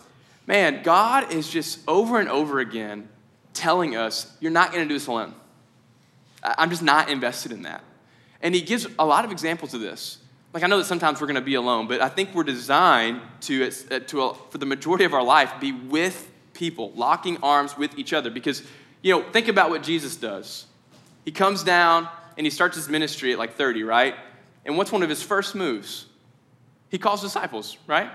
man, 0.47 0.83
God 0.83 1.33
is 1.33 1.49
just 1.49 1.81
over 1.87 2.19
and 2.21 2.29
over 2.29 2.59
again 2.61 3.09
telling 3.53 3.97
us, 3.97 4.37
you're 4.41 4.51
not 4.51 4.73
going 4.73 4.85
to 4.85 4.89
do 4.89 4.95
this 4.95 5.07
alone. 5.07 5.35
I'm 6.43 6.71
just 6.71 6.83
not 6.83 7.09
invested 7.09 7.53
in 7.53 7.63
that. 7.63 7.83
And 8.43 8.55
he 8.55 8.61
gives 8.61 8.87
a 8.99 9.07
lot 9.07 9.25
of 9.25 9.33
examples 9.33 9.73
of 9.73 9.81
this. 9.81 10.19
Like, 10.53 10.63
I 10.63 10.67
know 10.67 10.79
that 10.79 10.85
sometimes 10.85 11.21
we're 11.21 11.27
going 11.27 11.37
to 11.37 11.41
be 11.41 11.55
alone, 11.55 11.89
but 11.89 12.01
I 12.01 12.09
think 12.09 12.35
we're 12.35 12.45
designed 12.45 13.21
to, 13.43 13.67
uh, 13.91 13.99
to 14.01 14.23
uh, 14.23 14.35
for 14.51 14.59
the 14.59 14.67
majority 14.67 15.05
of 15.05 15.15
our 15.15 15.23
life, 15.23 15.53
be 15.61 15.73
with 15.73 16.31
people, 16.53 16.93
locking 16.95 17.39
arms 17.43 17.77
with 17.77 17.99
each 17.99 18.13
other. 18.13 18.31
Because, 18.31 18.63
you 19.05 19.13
know, 19.13 19.23
think 19.33 19.49
about 19.49 19.69
what 19.69 19.83
Jesus 19.83 20.17
does. 20.17 20.65
He 21.27 21.31
comes 21.31 21.63
down 21.63 22.09
and 22.39 22.47
he 22.47 22.51
starts 22.51 22.75
his 22.75 22.89
ministry 22.89 23.35
at 23.35 23.39
like 23.39 23.55
30, 23.55 23.83
right? 23.83 24.15
And 24.65 24.79
what's 24.79 24.91
one 24.91 25.03
of 25.03 25.11
his 25.11 25.23
first 25.23 25.55
moves? 25.55 26.07
He 26.89 26.97
calls 26.97 27.21
disciples, 27.21 27.77
right? 27.87 28.11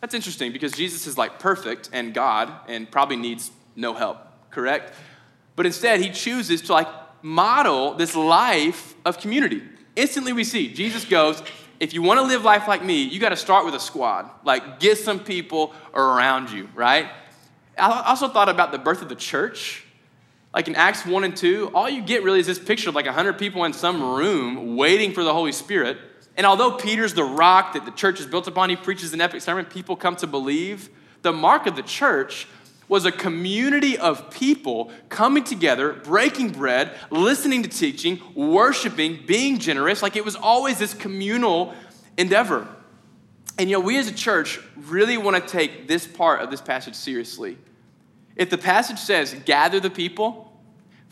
That's 0.00 0.12
interesting 0.12 0.50
because 0.50 0.72
Jesus 0.72 1.06
is 1.06 1.16
like 1.16 1.38
perfect 1.38 1.88
and 1.92 2.12
God 2.12 2.52
and 2.66 2.90
probably 2.90 3.14
needs 3.14 3.52
no 3.76 3.94
help, 3.94 4.18
correct? 4.50 4.92
But 5.54 5.66
instead, 5.66 6.00
he 6.00 6.10
chooses 6.10 6.62
to 6.62 6.72
like 6.72 6.88
model 7.22 7.94
this 7.94 8.16
life 8.16 8.96
of 9.04 9.20
community. 9.20 9.62
Instantly, 9.94 10.32
we 10.32 10.42
see 10.42 10.74
Jesus 10.74 11.04
goes, 11.04 11.44
if 11.78 11.94
you 11.94 12.02
want 12.02 12.18
to 12.18 12.26
live 12.26 12.42
life 12.42 12.66
like 12.66 12.84
me, 12.84 13.04
you 13.04 13.20
got 13.20 13.28
to 13.28 13.36
start 13.36 13.64
with 13.64 13.74
a 13.76 13.80
squad. 13.80 14.28
Like, 14.44 14.80
get 14.80 14.98
some 14.98 15.20
people 15.20 15.72
around 15.94 16.50
you, 16.50 16.68
right? 16.74 17.06
I 17.78 18.02
also 18.08 18.26
thought 18.26 18.48
about 18.48 18.72
the 18.72 18.78
birth 18.78 19.00
of 19.00 19.08
the 19.08 19.14
church. 19.14 19.83
Like 20.54 20.68
in 20.68 20.76
Acts 20.76 21.04
1 21.04 21.24
and 21.24 21.36
2, 21.36 21.72
all 21.74 21.90
you 21.90 22.00
get 22.00 22.22
really 22.22 22.38
is 22.38 22.46
this 22.46 22.60
picture 22.60 22.88
of 22.88 22.94
like 22.94 23.06
100 23.06 23.38
people 23.38 23.64
in 23.64 23.72
some 23.72 24.00
room 24.00 24.76
waiting 24.76 25.12
for 25.12 25.24
the 25.24 25.32
Holy 25.32 25.50
Spirit. 25.50 25.98
And 26.36 26.46
although 26.46 26.72
Peter's 26.72 27.12
the 27.14 27.24
rock 27.24 27.74
that 27.74 27.84
the 27.84 27.90
church 27.90 28.20
is 28.20 28.26
built 28.26 28.46
upon, 28.46 28.70
he 28.70 28.76
preaches 28.76 29.12
an 29.12 29.20
epic 29.20 29.42
sermon, 29.42 29.64
people 29.64 29.96
come 29.96 30.14
to 30.16 30.28
believe. 30.28 30.90
The 31.22 31.32
mark 31.32 31.66
of 31.66 31.74
the 31.74 31.82
church 31.82 32.46
was 32.86 33.04
a 33.04 33.10
community 33.10 33.98
of 33.98 34.30
people 34.30 34.92
coming 35.08 35.42
together, 35.42 35.92
breaking 35.92 36.50
bread, 36.50 36.92
listening 37.10 37.62
to 37.64 37.68
teaching, 37.68 38.20
worshiping, 38.34 39.20
being 39.26 39.58
generous. 39.58 40.02
Like 40.02 40.16
it 40.16 40.24
was 40.24 40.36
always 40.36 40.78
this 40.78 40.94
communal 40.94 41.74
endeavor. 42.16 42.68
And 43.58 43.68
you 43.70 43.76
know, 43.76 43.80
we 43.80 43.98
as 43.98 44.08
a 44.08 44.14
church 44.14 44.60
really 44.76 45.16
want 45.16 45.36
to 45.36 45.50
take 45.50 45.88
this 45.88 46.06
part 46.06 46.42
of 46.42 46.50
this 46.50 46.60
passage 46.60 46.94
seriously. 46.94 47.58
If 48.36 48.50
the 48.50 48.58
passage 48.58 48.98
says, 48.98 49.34
gather 49.44 49.80
the 49.80 49.90
people, 49.90 50.43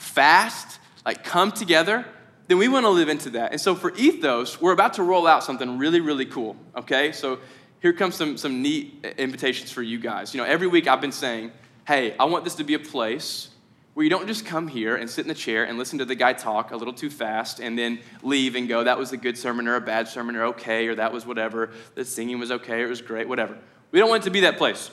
fast, 0.02 0.78
like 1.06 1.24
come 1.24 1.52
together, 1.52 2.04
then 2.48 2.58
we 2.58 2.68
want 2.68 2.84
to 2.84 2.90
live 2.90 3.08
into 3.08 3.30
that. 3.30 3.52
And 3.52 3.60
so 3.60 3.74
for 3.74 3.94
Ethos, 3.96 4.60
we're 4.60 4.72
about 4.72 4.94
to 4.94 5.02
roll 5.02 5.26
out 5.26 5.44
something 5.44 5.78
really, 5.78 6.00
really 6.00 6.26
cool, 6.26 6.56
okay? 6.76 7.12
So 7.12 7.38
here 7.80 7.92
comes 7.92 8.14
some, 8.14 8.36
some 8.36 8.62
neat 8.62 9.04
invitations 9.16 9.70
for 9.70 9.82
you 9.82 9.98
guys. 9.98 10.34
You 10.34 10.40
know, 10.40 10.46
every 10.46 10.66
week 10.66 10.86
I've 10.86 11.00
been 11.00 11.12
saying, 11.12 11.52
hey, 11.86 12.14
I 12.18 12.24
want 12.24 12.44
this 12.44 12.56
to 12.56 12.64
be 12.64 12.74
a 12.74 12.78
place 12.78 13.48
where 13.94 14.04
you 14.04 14.10
don't 14.10 14.26
just 14.26 14.46
come 14.46 14.68
here 14.68 14.96
and 14.96 15.08
sit 15.08 15.24
in 15.24 15.28
the 15.28 15.34
chair 15.34 15.64
and 15.64 15.78
listen 15.78 15.98
to 15.98 16.04
the 16.04 16.14
guy 16.14 16.32
talk 16.32 16.70
a 16.70 16.76
little 16.76 16.94
too 16.94 17.10
fast 17.10 17.60
and 17.60 17.78
then 17.78 18.00
leave 18.22 18.54
and 18.54 18.68
go, 18.68 18.84
that 18.84 18.98
was 18.98 19.12
a 19.12 19.16
good 19.16 19.36
sermon 19.36 19.68
or 19.68 19.76
a 19.76 19.80
bad 19.80 20.08
sermon 20.08 20.34
or 20.34 20.44
okay, 20.44 20.88
or 20.88 20.94
that 20.94 21.12
was 21.12 21.26
whatever, 21.26 21.70
the 21.94 22.04
singing 22.04 22.38
was 22.38 22.50
okay, 22.50 22.82
it 22.82 22.86
was 22.86 23.02
great, 23.02 23.28
whatever. 23.28 23.56
We 23.90 23.98
don't 23.98 24.08
want 24.08 24.22
it 24.22 24.26
to 24.26 24.30
be 24.30 24.40
that 24.40 24.56
place. 24.56 24.90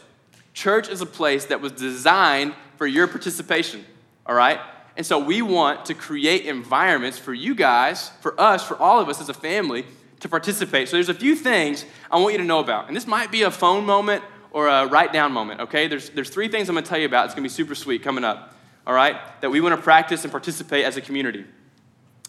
Church 0.54 0.90
is 0.90 1.02
a 1.02 1.06
place 1.06 1.46
that 1.46 1.62
was 1.62 1.72
designed 1.72 2.54
for 2.78 2.86
your 2.86 3.08
participation, 3.08 3.86
all 4.26 4.36
right? 4.36 4.60
And 4.98 5.06
so 5.06 5.20
we 5.20 5.42
want 5.42 5.86
to 5.86 5.94
create 5.94 6.46
environments 6.46 7.18
for 7.18 7.34
you 7.34 7.56
guys, 7.56 8.10
for 8.22 8.40
us, 8.40 8.64
for 8.64 8.78
all 8.78 9.00
of 9.00 9.08
us 9.08 9.22
as 9.22 9.30
a 9.30 9.34
family 9.34 9.86
to 10.20 10.30
participate. 10.30 10.90
So 10.90 10.98
there's 10.98 11.10
a 11.10 11.14
few 11.14 11.36
things 11.36 11.86
I 12.12 12.20
want 12.20 12.34
you 12.34 12.40
to 12.40 12.46
know 12.46 12.60
about. 12.60 12.88
And 12.88 12.96
this 12.96 13.08
might 13.08 13.32
be 13.32 13.44
a 13.44 13.52
phone 13.52 13.86
moment 13.86 14.24
or 14.52 14.68
a 14.68 14.88
write 14.88 15.14
down 15.14 15.32
moment, 15.32 15.62
okay? 15.62 15.88
There's, 15.88 16.10
there's 16.10 16.30
three 16.30 16.48
things 16.48 16.70
I'm 16.70 16.76
gonna 16.76 16.86
tell 16.86 17.00
you 17.00 17.06
about. 17.06 17.26
It's 17.26 17.34
gonna 17.34 17.44
be 17.44 17.50
super 17.50 17.76
sweet 17.76 18.04
coming 18.04 18.24
up, 18.24 18.56
all 18.86 18.94
right? 18.94 19.16
That 19.42 19.50
we 19.52 19.62
wanna 19.62 19.78
practice 19.78 20.24
and 20.24 20.32
participate 20.32 20.86
as 20.86 20.98
a 20.98 21.02
community. 21.02 21.46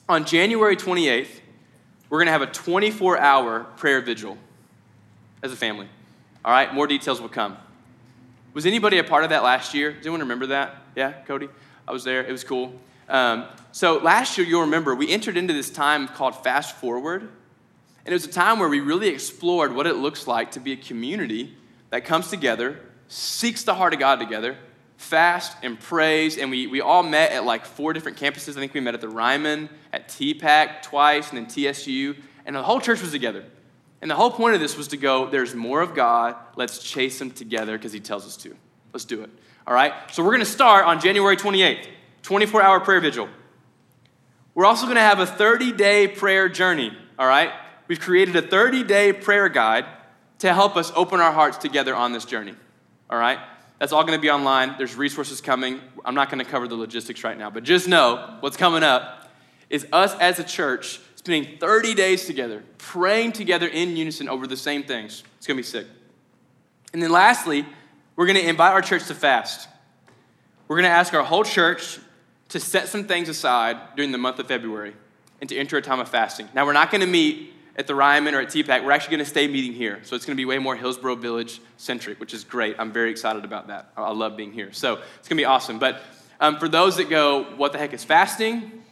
On 0.08 0.24
January 0.24 0.76
28th, 0.76 1.40
we're 2.08 2.18
gonna 2.18 2.30
have 2.30 2.42
a 2.42 2.46
24 2.46 3.18
hour 3.18 3.64
prayer 3.76 4.00
vigil 4.00 4.36
as 5.42 5.52
a 5.52 5.56
family, 5.56 5.88
all 6.44 6.52
right? 6.52 6.72
More 6.74 6.86
details 6.86 7.20
will 7.20 7.28
come. 7.28 7.56
Was 8.52 8.66
anybody 8.66 8.98
a 8.98 9.04
part 9.04 9.24
of 9.24 9.30
that 9.30 9.42
last 9.42 9.74
year? 9.74 9.92
Does 9.92 10.02
anyone 10.02 10.20
remember 10.20 10.46
that? 10.48 10.76
Yeah, 10.96 11.12
Cody? 11.26 11.48
I 11.90 11.92
was 11.92 12.05
there. 12.05 12.24
It 12.24 12.31
was 12.31 12.44
cool. 12.44 12.72
Um, 13.09 13.46
so 13.72 13.98
last 13.98 14.38
year, 14.38 14.46
you'll 14.46 14.61
remember, 14.61 14.94
we 14.94 15.11
entered 15.11 15.37
into 15.37 15.53
this 15.53 15.70
time 15.70 16.07
called 16.07 16.40
Fast 16.44 16.76
Forward. 16.76 17.22
And 17.22 17.29
it 18.07 18.12
was 18.12 18.24
a 18.26 18.31
time 18.31 18.61
where 18.61 18.68
we 18.68 18.79
really 18.79 19.09
explored 19.09 19.74
what 19.74 19.88
it 19.88 19.96
looks 19.96 20.29
like 20.29 20.53
to 20.53 20.61
be 20.61 20.70
a 20.70 20.76
community 20.76 21.57
that 21.90 22.05
comes 22.05 22.31
together, 22.31 22.79
seeks 23.09 23.64
the 23.64 23.74
heart 23.74 23.92
of 23.92 23.98
God 23.98 24.20
together, 24.20 24.57
fast 24.98 25.57
and 25.64 25.81
prays. 25.81 26.38
And 26.38 26.48
we, 26.48 26.68
we 26.68 26.81
all 26.81 27.03
met 27.03 27.33
at 27.33 27.44
like 27.44 27.66
four 27.66 27.92
different 27.92 28.18
campuses. 28.18 28.50
I 28.50 28.61
think 28.61 28.72
we 28.72 28.79
met 28.79 28.94
at 28.94 29.00
the 29.00 29.09
Ryman, 29.09 29.68
at 29.92 30.07
TPAC 30.07 30.83
twice, 30.83 31.33
and 31.33 31.38
then 31.38 31.48
TSU. 31.48 32.14
And 32.46 32.55
the 32.55 32.62
whole 32.62 32.81
church 32.81 33.00
was 33.03 33.11
together. 33.11 33.44
And 34.00 34.09
the 34.09 34.14
whole 34.14 34.31
point 34.31 34.55
of 34.55 34.61
this 34.61 34.76
was 34.76 34.87
to 34.88 34.96
go, 34.96 35.29
there's 35.29 35.57
more 35.57 35.81
of 35.81 35.96
God. 35.96 36.37
Let's 36.55 36.79
chase 36.79 37.20
him 37.20 37.33
together 37.33 37.76
because 37.76 37.92
he 37.92 37.98
tells 37.98 38.24
us 38.26 38.37
to. 38.44 38.55
Let's 38.92 39.05
do 39.05 39.22
it. 39.22 39.31
All 39.66 39.74
right? 39.74 39.92
So 40.11 40.22
we're 40.22 40.31
going 40.31 40.40
to 40.40 40.46
start 40.46 40.85
on 40.85 41.00
January 41.00 41.37
28th, 41.37 41.87
24 42.22 42.62
hour 42.62 42.81
prayer 42.81 43.00
vigil. 43.00 43.29
We're 44.55 44.66
also 44.66 44.85
going 44.85 44.96
to 44.96 45.03
have 45.03 45.20
a 45.20 45.26
30 45.26 45.72
day 45.72 46.09
prayer 46.09 46.48
journey. 46.48 46.92
All 47.18 47.26
right? 47.26 47.53
We've 47.88 48.00
created 48.00 48.37
a 48.37 48.42
30 48.42 48.85
day 48.85 49.12
prayer 49.12 49.48
guide 49.48 49.87
to 50.40 50.53
help 50.55 50.76
us 50.76 50.90
open 50.94 51.20
our 51.20 51.33
hearts 51.33 51.59
together 51.59 51.94
on 51.94 52.12
this 52.12 52.24
journey. 52.24 52.55
All 53.09 53.18
right? 53.18 53.38
That's 53.79 53.92
all 53.92 54.05
going 54.05 54.18
to 54.18 54.22
be 54.22 54.31
online. 54.31 54.74
There's 54.76 54.94
resources 54.94 55.40
coming. 55.40 55.81
I'm 56.05 56.14
not 56.14 56.31
going 56.31 56.44
to 56.44 56.50
cover 56.50 56.68
the 56.68 56.76
logistics 56.76 57.24
right 57.24 57.38
now, 57.38 57.50
but 57.50 57.62
just 57.62 57.88
know 57.88 58.37
what's 58.40 58.57
coming 58.57 58.83
up 58.83 59.31
is 59.70 59.87
us 59.92 60.14
as 60.16 60.38
a 60.38 60.44
church 60.44 61.00
spending 61.14 61.59
30 61.59 61.94
days 61.94 62.26
together, 62.26 62.62
praying 62.79 63.33
together 63.33 63.66
in 63.66 63.96
unison 63.96 64.29
over 64.29 64.46
the 64.46 64.57
same 64.57 64.83
things. 64.83 65.22
It's 65.38 65.46
going 65.46 65.57
to 65.57 65.62
be 65.62 65.66
sick. 65.66 65.87
And 66.92 67.03
then 67.03 67.11
lastly, 67.11 67.64
we're 68.20 68.26
going 68.26 68.37
to 68.37 68.46
invite 68.46 68.72
our 68.72 68.83
church 68.83 69.06
to 69.06 69.14
fast. 69.14 69.66
We're 70.68 70.76
going 70.76 70.85
to 70.85 70.90
ask 70.90 71.14
our 71.14 71.22
whole 71.22 71.42
church 71.42 71.98
to 72.50 72.61
set 72.61 72.88
some 72.88 73.04
things 73.04 73.30
aside 73.30 73.78
during 73.96 74.12
the 74.12 74.18
month 74.18 74.38
of 74.38 74.46
February 74.46 74.92
and 75.40 75.48
to 75.48 75.56
enter 75.56 75.78
a 75.78 75.80
time 75.80 76.00
of 76.00 76.09
fasting. 76.11 76.46
Now, 76.54 76.66
we're 76.66 76.74
not 76.74 76.90
going 76.90 77.00
to 77.00 77.06
meet 77.06 77.54
at 77.76 77.87
the 77.87 77.94
Ryman 77.94 78.35
or 78.35 78.42
at 78.42 78.48
TPAC. 78.48 78.85
We're 78.85 78.90
actually 78.90 79.12
going 79.12 79.24
to 79.24 79.30
stay 79.30 79.48
meeting 79.48 79.72
here. 79.72 80.00
So 80.02 80.16
it's 80.16 80.26
going 80.26 80.37
to 80.37 80.38
be 80.38 80.44
way 80.44 80.59
more 80.59 80.76
Hillsboro 80.76 81.14
Village 81.14 81.62
centric, 81.78 82.20
which 82.20 82.35
is 82.35 82.44
great. 82.44 82.76
I'm 82.78 82.92
very 82.92 83.11
excited 83.11 83.46
about 83.46 83.68
that. 83.68 83.90
I 83.96 84.12
love 84.12 84.37
being 84.37 84.52
here. 84.52 84.70
So 84.70 84.96
it's 84.96 85.26
going 85.26 85.38
to 85.38 85.40
be 85.40 85.46
awesome. 85.46 85.78
But 85.78 86.02
um, 86.40 86.59
for 86.59 86.68
those 86.68 86.98
that 86.98 87.09
go, 87.09 87.44
what 87.56 87.72
the 87.72 87.78
heck 87.78 87.94
is 87.94 88.04
fasting? 88.04 88.83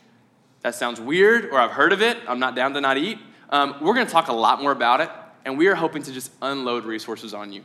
That 0.62 0.74
sounds 0.74 1.02
weird, 1.02 1.50
or 1.50 1.58
I've 1.58 1.72
heard 1.72 1.92
of 1.92 2.00
it. 2.00 2.16
I'm 2.26 2.38
not 2.38 2.56
down 2.56 2.72
to 2.72 2.80
not 2.80 2.96
eat. 2.96 3.18
Um, 3.50 3.76
we're 3.82 3.92
going 3.92 4.06
to 4.06 4.12
talk 4.12 4.28
a 4.28 4.32
lot 4.32 4.62
more 4.62 4.72
about 4.72 5.02
it, 5.02 5.10
and 5.44 5.58
we 5.58 5.66
are 5.66 5.74
hoping 5.74 6.02
to 6.04 6.12
just 6.12 6.32
unload 6.40 6.86
resources 6.86 7.34
on 7.34 7.52
you 7.52 7.62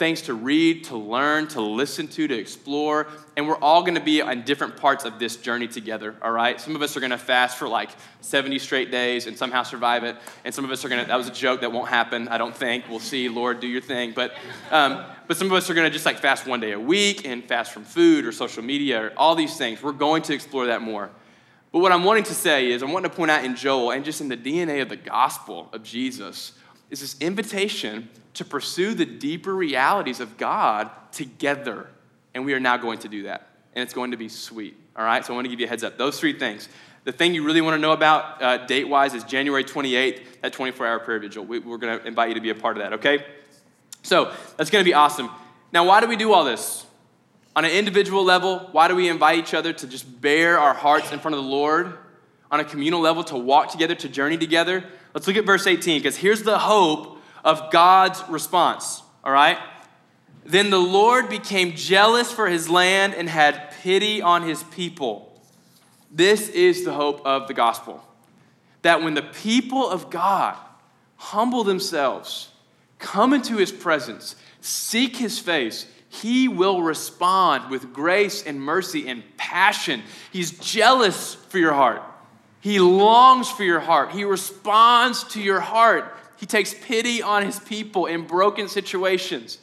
things 0.00 0.22
to 0.22 0.32
read, 0.32 0.82
to 0.82 0.96
learn, 0.96 1.46
to 1.46 1.60
listen 1.60 2.08
to, 2.08 2.26
to 2.26 2.34
explore. 2.34 3.06
And 3.36 3.46
we're 3.46 3.58
all 3.58 3.82
going 3.82 3.96
to 3.96 4.00
be 4.00 4.22
on 4.22 4.42
different 4.42 4.78
parts 4.78 5.04
of 5.04 5.18
this 5.18 5.36
journey 5.36 5.68
together, 5.68 6.16
all 6.22 6.32
right? 6.32 6.58
Some 6.58 6.74
of 6.74 6.80
us 6.80 6.96
are 6.96 7.00
going 7.00 7.10
to 7.10 7.18
fast 7.18 7.58
for 7.58 7.68
like 7.68 7.90
70 8.22 8.58
straight 8.60 8.90
days 8.90 9.26
and 9.26 9.36
somehow 9.36 9.62
survive 9.62 10.02
it. 10.02 10.16
And 10.46 10.54
some 10.54 10.64
of 10.64 10.70
us 10.70 10.86
are 10.86 10.88
going 10.88 11.02
to, 11.02 11.06
that 11.06 11.16
was 11.16 11.28
a 11.28 11.32
joke 11.32 11.60
that 11.60 11.70
won't 11.70 11.90
happen, 11.90 12.28
I 12.28 12.38
don't 12.38 12.56
think. 12.56 12.88
We'll 12.88 12.98
see, 12.98 13.28
Lord, 13.28 13.60
do 13.60 13.68
your 13.68 13.82
thing. 13.82 14.12
But, 14.16 14.32
um, 14.70 15.04
but 15.28 15.36
some 15.36 15.48
of 15.48 15.52
us 15.52 15.68
are 15.68 15.74
going 15.74 15.86
to 15.86 15.92
just 15.92 16.06
like 16.06 16.18
fast 16.18 16.46
one 16.46 16.60
day 16.60 16.72
a 16.72 16.80
week 16.80 17.26
and 17.26 17.44
fast 17.44 17.70
from 17.70 17.84
food 17.84 18.24
or 18.24 18.32
social 18.32 18.62
media 18.62 19.04
or 19.04 19.12
all 19.18 19.34
these 19.34 19.58
things. 19.58 19.82
We're 19.82 19.92
going 19.92 20.22
to 20.22 20.32
explore 20.32 20.64
that 20.66 20.80
more. 20.80 21.10
But 21.72 21.80
what 21.80 21.92
I'm 21.92 22.04
wanting 22.04 22.24
to 22.24 22.34
say 22.34 22.72
is, 22.72 22.82
I'm 22.82 22.90
wanting 22.90 23.10
to 23.10 23.16
point 23.16 23.30
out 23.30 23.44
in 23.44 23.54
Joel 23.54 23.90
and 23.92 24.02
just 24.02 24.22
in 24.22 24.28
the 24.28 24.36
DNA 24.36 24.80
of 24.80 24.88
the 24.88 24.96
gospel 24.96 25.68
of 25.74 25.82
Jesus 25.82 26.52
is 26.90 27.00
this 27.00 27.16
invitation 27.20 28.08
to 28.34 28.44
pursue 28.44 28.94
the 28.94 29.06
deeper 29.06 29.54
realities 29.54 30.20
of 30.20 30.36
God 30.36 30.90
together. 31.12 31.88
And 32.34 32.44
we 32.44 32.54
are 32.54 32.60
now 32.60 32.76
going 32.76 32.98
to 33.00 33.08
do 33.08 33.24
that. 33.24 33.48
And 33.74 33.82
it's 33.82 33.94
going 33.94 34.10
to 34.10 34.16
be 34.16 34.28
sweet. 34.28 34.76
All 34.96 35.04
right? 35.04 35.24
So 35.24 35.32
I 35.32 35.36
want 35.36 35.46
to 35.46 35.50
give 35.50 35.60
you 35.60 35.66
a 35.66 35.68
heads 35.68 35.84
up. 35.84 35.98
Those 35.98 36.18
three 36.18 36.38
things. 36.38 36.68
The 37.04 37.12
thing 37.12 37.34
you 37.34 37.44
really 37.44 37.60
want 37.60 37.74
to 37.74 37.80
know 37.80 37.92
about 37.92 38.42
uh, 38.42 38.66
date 38.66 38.88
wise 38.88 39.14
is 39.14 39.24
January 39.24 39.64
28th, 39.64 40.20
that 40.42 40.52
24 40.52 40.86
hour 40.86 40.98
prayer 40.98 41.18
vigil. 41.18 41.44
We, 41.44 41.58
we're 41.58 41.78
going 41.78 41.98
to 41.98 42.06
invite 42.06 42.28
you 42.28 42.34
to 42.34 42.40
be 42.40 42.50
a 42.50 42.54
part 42.54 42.76
of 42.76 42.82
that, 42.82 42.92
okay? 42.94 43.24
So 44.02 44.32
that's 44.56 44.70
going 44.70 44.84
to 44.84 44.88
be 44.88 44.94
awesome. 44.94 45.30
Now, 45.72 45.86
why 45.86 46.00
do 46.00 46.08
we 46.08 46.16
do 46.16 46.32
all 46.32 46.44
this? 46.44 46.84
On 47.56 47.64
an 47.64 47.70
individual 47.70 48.22
level, 48.22 48.68
why 48.72 48.88
do 48.88 48.94
we 48.94 49.08
invite 49.08 49.38
each 49.38 49.54
other 49.54 49.72
to 49.72 49.86
just 49.86 50.20
bear 50.20 50.58
our 50.58 50.74
hearts 50.74 51.10
in 51.10 51.18
front 51.18 51.36
of 51.36 51.42
the 51.42 51.48
Lord? 51.48 51.96
On 52.50 52.58
a 52.58 52.64
communal 52.64 53.00
level, 53.00 53.22
to 53.24 53.36
walk 53.36 53.70
together, 53.70 53.94
to 53.94 54.08
journey 54.08 54.36
together? 54.36 54.84
Let's 55.14 55.26
look 55.26 55.36
at 55.36 55.44
verse 55.46 55.66
18, 55.66 56.00
because 56.00 56.16
here's 56.16 56.42
the 56.42 56.58
hope 56.58 57.18
of 57.44 57.70
God's 57.70 58.22
response, 58.28 59.02
all 59.24 59.32
right? 59.32 59.58
Then 60.44 60.70
the 60.70 60.78
Lord 60.78 61.28
became 61.28 61.76
jealous 61.76 62.32
for 62.32 62.48
his 62.48 62.68
land 62.68 63.14
and 63.14 63.28
had 63.28 63.70
pity 63.82 64.20
on 64.20 64.42
his 64.42 64.62
people. 64.64 65.40
This 66.10 66.48
is 66.48 66.84
the 66.84 66.92
hope 66.92 67.24
of 67.24 67.46
the 67.46 67.54
gospel. 67.54 68.02
That 68.82 69.02
when 69.02 69.14
the 69.14 69.22
people 69.22 69.88
of 69.88 70.10
God 70.10 70.56
humble 71.16 71.62
themselves, 71.62 72.48
come 72.98 73.32
into 73.32 73.56
his 73.58 73.70
presence, 73.70 74.34
seek 74.60 75.16
his 75.16 75.38
face, 75.38 75.86
he 76.08 76.48
will 76.48 76.82
respond 76.82 77.70
with 77.70 77.92
grace 77.92 78.42
and 78.44 78.60
mercy 78.60 79.06
and 79.06 79.22
passion. 79.36 80.02
He's 80.32 80.50
jealous 80.58 81.34
for 81.34 81.58
your 81.58 81.74
heart. 81.74 82.02
He 82.60 82.78
longs 82.78 83.50
for 83.50 83.64
your 83.64 83.80
heart. 83.80 84.12
He 84.12 84.24
responds 84.24 85.24
to 85.24 85.40
your 85.40 85.60
heart. 85.60 86.16
He 86.36 86.46
takes 86.46 86.74
pity 86.74 87.22
on 87.22 87.44
his 87.44 87.58
people 87.58 88.06
in 88.06 88.26
broken 88.26 88.68
situations. 88.68 89.58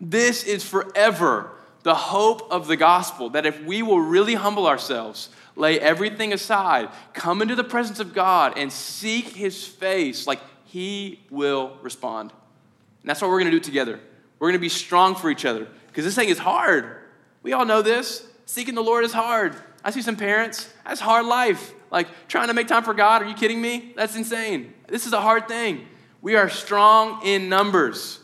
This 0.00 0.44
is 0.44 0.64
forever 0.64 1.50
the 1.82 1.94
hope 1.94 2.50
of 2.50 2.66
the 2.66 2.76
gospel 2.76 3.30
that 3.30 3.46
if 3.46 3.62
we 3.64 3.82
will 3.82 4.00
really 4.00 4.34
humble 4.34 4.66
ourselves, 4.66 5.30
lay 5.56 5.78
everything 5.80 6.32
aside, 6.32 6.88
come 7.12 7.42
into 7.42 7.54
the 7.54 7.64
presence 7.64 8.00
of 8.00 8.14
God, 8.14 8.54
and 8.56 8.72
seek 8.72 9.28
his 9.28 9.66
face, 9.66 10.26
like 10.26 10.40
he 10.64 11.20
will 11.30 11.76
respond. 11.82 12.30
And 12.30 13.10
that's 13.10 13.20
what 13.20 13.30
we're 13.30 13.40
going 13.40 13.50
to 13.50 13.56
do 13.56 13.60
together. 13.60 13.98
We're 14.38 14.48
going 14.48 14.58
to 14.58 14.60
be 14.60 14.68
strong 14.68 15.14
for 15.14 15.30
each 15.30 15.44
other 15.44 15.66
because 15.88 16.04
this 16.04 16.14
thing 16.14 16.28
is 16.28 16.38
hard. 16.38 16.96
We 17.42 17.52
all 17.52 17.64
know 17.64 17.82
this. 17.82 18.26
Seeking 18.46 18.74
the 18.74 18.82
Lord 18.82 19.04
is 19.04 19.12
hard. 19.12 19.54
I 19.84 19.90
see 19.90 20.02
some 20.02 20.16
parents, 20.16 20.72
that's 20.84 21.00
hard 21.00 21.26
life. 21.26 21.74
Like 21.92 22.08
trying 22.26 22.48
to 22.48 22.54
make 22.54 22.66
time 22.66 22.82
for 22.82 22.94
God, 22.94 23.22
are 23.22 23.28
you 23.28 23.34
kidding 23.34 23.60
me? 23.60 23.92
That's 23.94 24.16
insane. 24.16 24.72
This 24.88 25.06
is 25.06 25.12
a 25.12 25.20
hard 25.20 25.46
thing. 25.46 25.86
We 26.22 26.34
are 26.36 26.48
strong 26.48 27.20
in 27.24 27.48
numbers. 27.48 28.18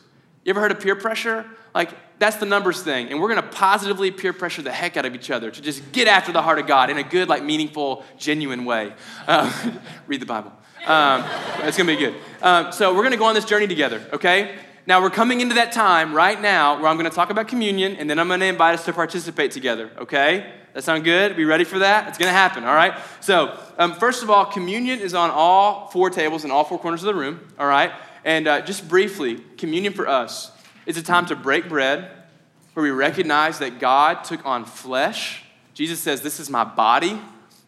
You 0.45 0.51
ever 0.51 0.61
heard 0.61 0.73
of 0.73 0.81
peer 0.81 0.97
pressure? 0.97 1.45
Like, 1.75 1.91
that's 2.19 2.37
the 2.37 2.47
numbers 2.47 2.83
thing. 2.83 3.11
And 3.11 3.21
we're 3.21 3.29
going 3.29 3.43
to 3.43 3.49
positively 3.49 4.11
peer 4.11 4.33
pressure 4.33 4.63
the 4.63 4.73
heck 4.73 4.97
out 4.97 5.05
of 5.05 5.15
each 5.15 5.31
other 5.31 5.51
to 5.51 5.61
just 5.61 5.93
get 5.93 6.09
after 6.09 6.33
the 6.33 6.41
heart 6.41 6.59
of 6.59 6.67
God 6.67 6.91
in 6.91 6.97
a 6.97 7.03
good, 7.03 7.29
like, 7.29 7.45
meaningful, 7.45 8.05
genuine 8.17 8.65
way. 8.65 8.95
Uh, 9.27 9.73
read 10.07 10.21
the 10.21 10.27
Bible. 10.27 10.53
Um, 10.87 11.25
it's 11.65 11.77
going 11.77 11.87
to 11.87 11.97
be 11.97 11.97
good. 11.97 12.15
Um, 12.41 12.73
so, 12.73 12.95
we're 12.95 13.03
going 13.03 13.13
to 13.13 13.19
go 13.19 13.27
on 13.27 13.35
this 13.35 13.45
journey 13.45 13.67
together, 13.67 14.05
okay? 14.13 14.57
Now, 14.87 15.03
we're 15.03 15.11
coming 15.11 15.41
into 15.41 15.57
that 15.57 15.73
time 15.73 16.15
right 16.15 16.41
now 16.41 16.81
where 16.81 16.87
I'm 16.87 16.97
going 16.97 17.11
to 17.11 17.15
talk 17.15 17.31
about 17.31 17.47
communion 17.47 17.97
and 17.97 18.09
then 18.09 18.19
I'm 18.19 18.29
going 18.29 18.41
to 18.41 18.47
invite 18.47 18.75
us 18.75 18.85
to 18.87 18.93
participate 18.93 19.51
together, 19.51 19.91
okay? 19.99 20.53
That 20.75 20.85
sound 20.85 21.05
good? 21.05 21.37
Be 21.37 21.45
ready 21.45 21.65
for 21.65 21.81
that? 21.81 22.09
It's 22.09 22.19
going 22.19 22.29
to 22.29 22.37
happen, 22.37 22.65
all 22.65 22.75
right? 22.75 22.95
So, 23.21 23.59
um, 23.79 23.95
first 23.95 24.23
of 24.23 24.31
all, 24.31 24.45
communion 24.47 25.01
is 25.01 25.15
on 25.15 25.31
all 25.31 25.89
four 25.89 26.11
tables 26.11 26.45
in 26.45 26.51
all 26.51 26.65
four 26.65 26.79
corners 26.79 27.03
of 27.03 27.07
the 27.07 27.15
room, 27.15 27.41
all 27.59 27.67
right? 27.67 27.93
And 28.25 28.47
uh, 28.47 28.61
just 28.61 28.89
briefly, 28.89 29.37
communion 29.57 29.93
for 29.93 30.07
us 30.07 30.53
is 30.87 30.97
a 30.97 31.03
time 31.03 31.27
to 31.27 31.37
break 31.37 31.69
bread 31.69 32.11
where 32.75 32.83
we 32.85 32.91
recognize 32.91 33.59
that 33.59 33.79
God 33.79 34.25
took 34.25 34.45
on 34.45 34.65
flesh. 34.65 35.43
Jesus 35.75 36.01
says, 36.01 36.21
This 36.21 36.39
is 36.39 36.51
my 36.51 36.65
body. 36.65 37.21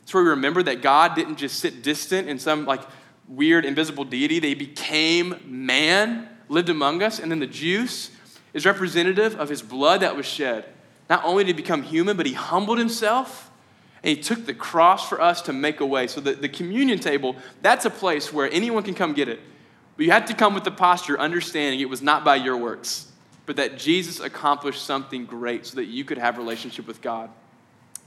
It's 0.02 0.14
where 0.14 0.22
we 0.22 0.30
remember 0.30 0.62
that 0.64 0.82
God 0.82 1.14
didn't 1.14 1.36
just 1.36 1.60
sit 1.60 1.82
distant 1.82 2.28
in 2.28 2.38
some 2.38 2.64
like 2.64 2.82
weird 3.28 3.64
invisible 3.64 4.04
deity, 4.04 4.40
they 4.40 4.54
became 4.54 5.36
man, 5.46 6.28
lived 6.48 6.68
among 6.68 7.02
us. 7.02 7.18
And 7.18 7.30
then 7.30 7.38
the 7.38 7.46
juice 7.46 8.10
is 8.52 8.66
representative 8.66 9.38
of 9.38 9.48
his 9.48 9.62
blood 9.62 10.00
that 10.00 10.16
was 10.16 10.26
shed 10.26 10.66
not 11.10 11.24
only 11.24 11.42
did 11.42 11.56
he 11.56 11.62
become 11.62 11.82
human, 11.82 12.16
but 12.16 12.24
he 12.24 12.32
humbled 12.32 12.78
himself 12.78 13.50
and 14.02 14.16
he 14.16 14.22
took 14.22 14.46
the 14.46 14.54
cross 14.54 15.08
for 15.08 15.20
us 15.20 15.42
to 15.42 15.52
make 15.52 15.80
a 15.80 15.86
way. 15.86 16.06
So 16.06 16.20
the, 16.20 16.32
the 16.32 16.48
communion 16.48 17.00
table, 17.00 17.36
that's 17.60 17.84
a 17.84 17.90
place 17.90 18.32
where 18.32 18.50
anyone 18.50 18.84
can 18.84 18.94
come 18.94 19.12
get 19.12 19.28
it. 19.28 19.40
But 19.96 20.06
you 20.06 20.12
have 20.12 20.24
to 20.26 20.34
come 20.34 20.54
with 20.54 20.64
the 20.64 20.70
posture, 20.70 21.18
understanding 21.20 21.80
it 21.80 21.90
was 21.90 22.00
not 22.00 22.24
by 22.24 22.36
your 22.36 22.56
works, 22.56 23.10
but 23.44 23.56
that 23.56 23.76
Jesus 23.76 24.20
accomplished 24.20 24.82
something 24.82 25.26
great 25.26 25.66
so 25.66 25.76
that 25.76 25.86
you 25.86 26.04
could 26.04 26.16
have 26.16 26.38
relationship 26.38 26.86
with 26.86 27.02
God. 27.02 27.28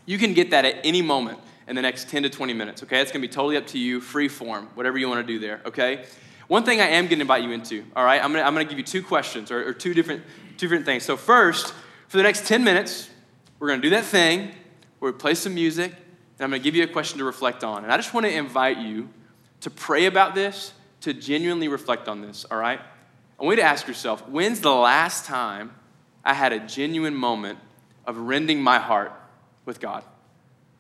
You 0.05 0.17
can 0.17 0.33
get 0.33 0.49
that 0.51 0.65
at 0.65 0.77
any 0.83 1.01
moment 1.01 1.39
in 1.67 1.75
the 1.75 1.81
next 1.81 2.09
10 2.09 2.23
to 2.23 2.29
20 2.29 2.53
minutes, 2.53 2.83
okay? 2.83 3.01
It's 3.01 3.11
gonna 3.11 3.21
be 3.21 3.27
totally 3.27 3.57
up 3.57 3.67
to 3.67 3.77
you, 3.77 4.01
free 4.01 4.27
form, 4.27 4.69
whatever 4.73 4.97
you 4.97 5.07
wanna 5.07 5.23
do 5.23 5.39
there, 5.39 5.61
okay? 5.65 6.05
One 6.47 6.63
thing 6.63 6.81
I 6.81 6.87
am 6.87 7.07
gonna 7.07 7.21
invite 7.21 7.43
you 7.43 7.51
into, 7.51 7.83
all 7.95 8.03
right? 8.03 8.23
I'm 8.23 8.31
gonna, 8.31 8.43
I'm 8.43 8.53
gonna 8.53 8.65
give 8.65 8.77
you 8.77 8.83
two 8.83 9.03
questions 9.03 9.51
or, 9.51 9.67
or 9.67 9.73
two, 9.73 9.93
different, 9.93 10.23
two 10.57 10.67
different 10.67 10.85
things. 10.85 11.03
So, 11.03 11.15
first, 11.15 11.73
for 12.13 12.17
the 12.17 12.23
next 12.23 12.45
10 12.45 12.63
minutes, 12.63 13.09
we're 13.57 13.69
going 13.69 13.81
to 13.81 13.89
do 13.89 13.89
that 13.89 14.05
thing 14.05 14.51
where 14.99 15.11
we 15.11 15.17
play 15.17 15.33
some 15.33 15.55
music, 15.55 15.91
and 15.91 16.41
I'm 16.41 16.51
going 16.51 16.61
to 16.61 16.63
give 16.63 16.75
you 16.75 16.83
a 16.83 16.87
question 16.87 17.17
to 17.17 17.23
reflect 17.23 17.63
on. 17.63 17.83
And 17.83 17.91
I 17.91 17.97
just 17.97 18.13
want 18.13 18.27
to 18.27 18.31
invite 18.31 18.77
you 18.77 19.09
to 19.61 19.71
pray 19.71 20.05
about 20.05 20.35
this, 20.35 20.73
to 21.01 21.15
genuinely 21.15 21.69
reflect 21.69 22.07
on 22.07 22.21
this, 22.21 22.45
all 22.51 22.57
right? 22.59 22.79
I 23.39 23.43
want 23.43 23.57
you 23.57 23.63
to 23.63 23.67
ask 23.67 23.87
yourself 23.87 24.29
when's 24.29 24.59
the 24.59 24.69
last 24.69 25.25
time 25.25 25.71
I 26.23 26.35
had 26.35 26.53
a 26.53 26.59
genuine 26.59 27.15
moment 27.15 27.57
of 28.05 28.15
rending 28.15 28.61
my 28.61 28.77
heart 28.77 29.11
with 29.65 29.79
God? 29.79 30.03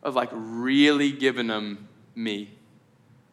Of 0.03 0.13
like 0.13 0.29
really 0.33 1.11
giving 1.11 1.47
Him 1.47 1.87
me, 2.13 2.51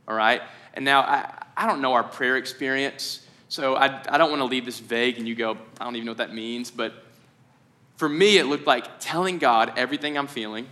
all 0.08 0.14
right? 0.14 0.40
And 0.72 0.86
now 0.86 1.02
I, 1.02 1.44
I 1.54 1.66
don't 1.66 1.82
know 1.82 1.92
our 1.92 2.04
prayer 2.04 2.38
experience, 2.38 3.26
so 3.50 3.76
I, 3.76 4.00
I 4.08 4.16
don't 4.16 4.30
want 4.30 4.40
to 4.40 4.46
leave 4.46 4.64
this 4.64 4.80
vague 4.80 5.18
and 5.18 5.28
you 5.28 5.34
go, 5.34 5.58
I 5.78 5.84
don't 5.84 5.96
even 5.96 6.06
know 6.06 6.12
what 6.12 6.16
that 6.16 6.32
means, 6.32 6.70
but 6.70 6.94
for 8.00 8.08
me, 8.08 8.38
it 8.38 8.46
looked 8.46 8.66
like 8.66 8.98
telling 8.98 9.36
God 9.36 9.74
everything 9.76 10.16
I'm 10.16 10.26
feeling, 10.26 10.66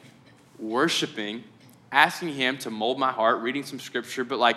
worshiping, 0.58 1.44
asking 1.92 2.30
Him 2.30 2.56
to 2.60 2.70
mold 2.70 2.98
my 2.98 3.12
heart, 3.12 3.42
reading 3.42 3.64
some 3.64 3.78
scripture, 3.78 4.24
but 4.24 4.38
like 4.38 4.56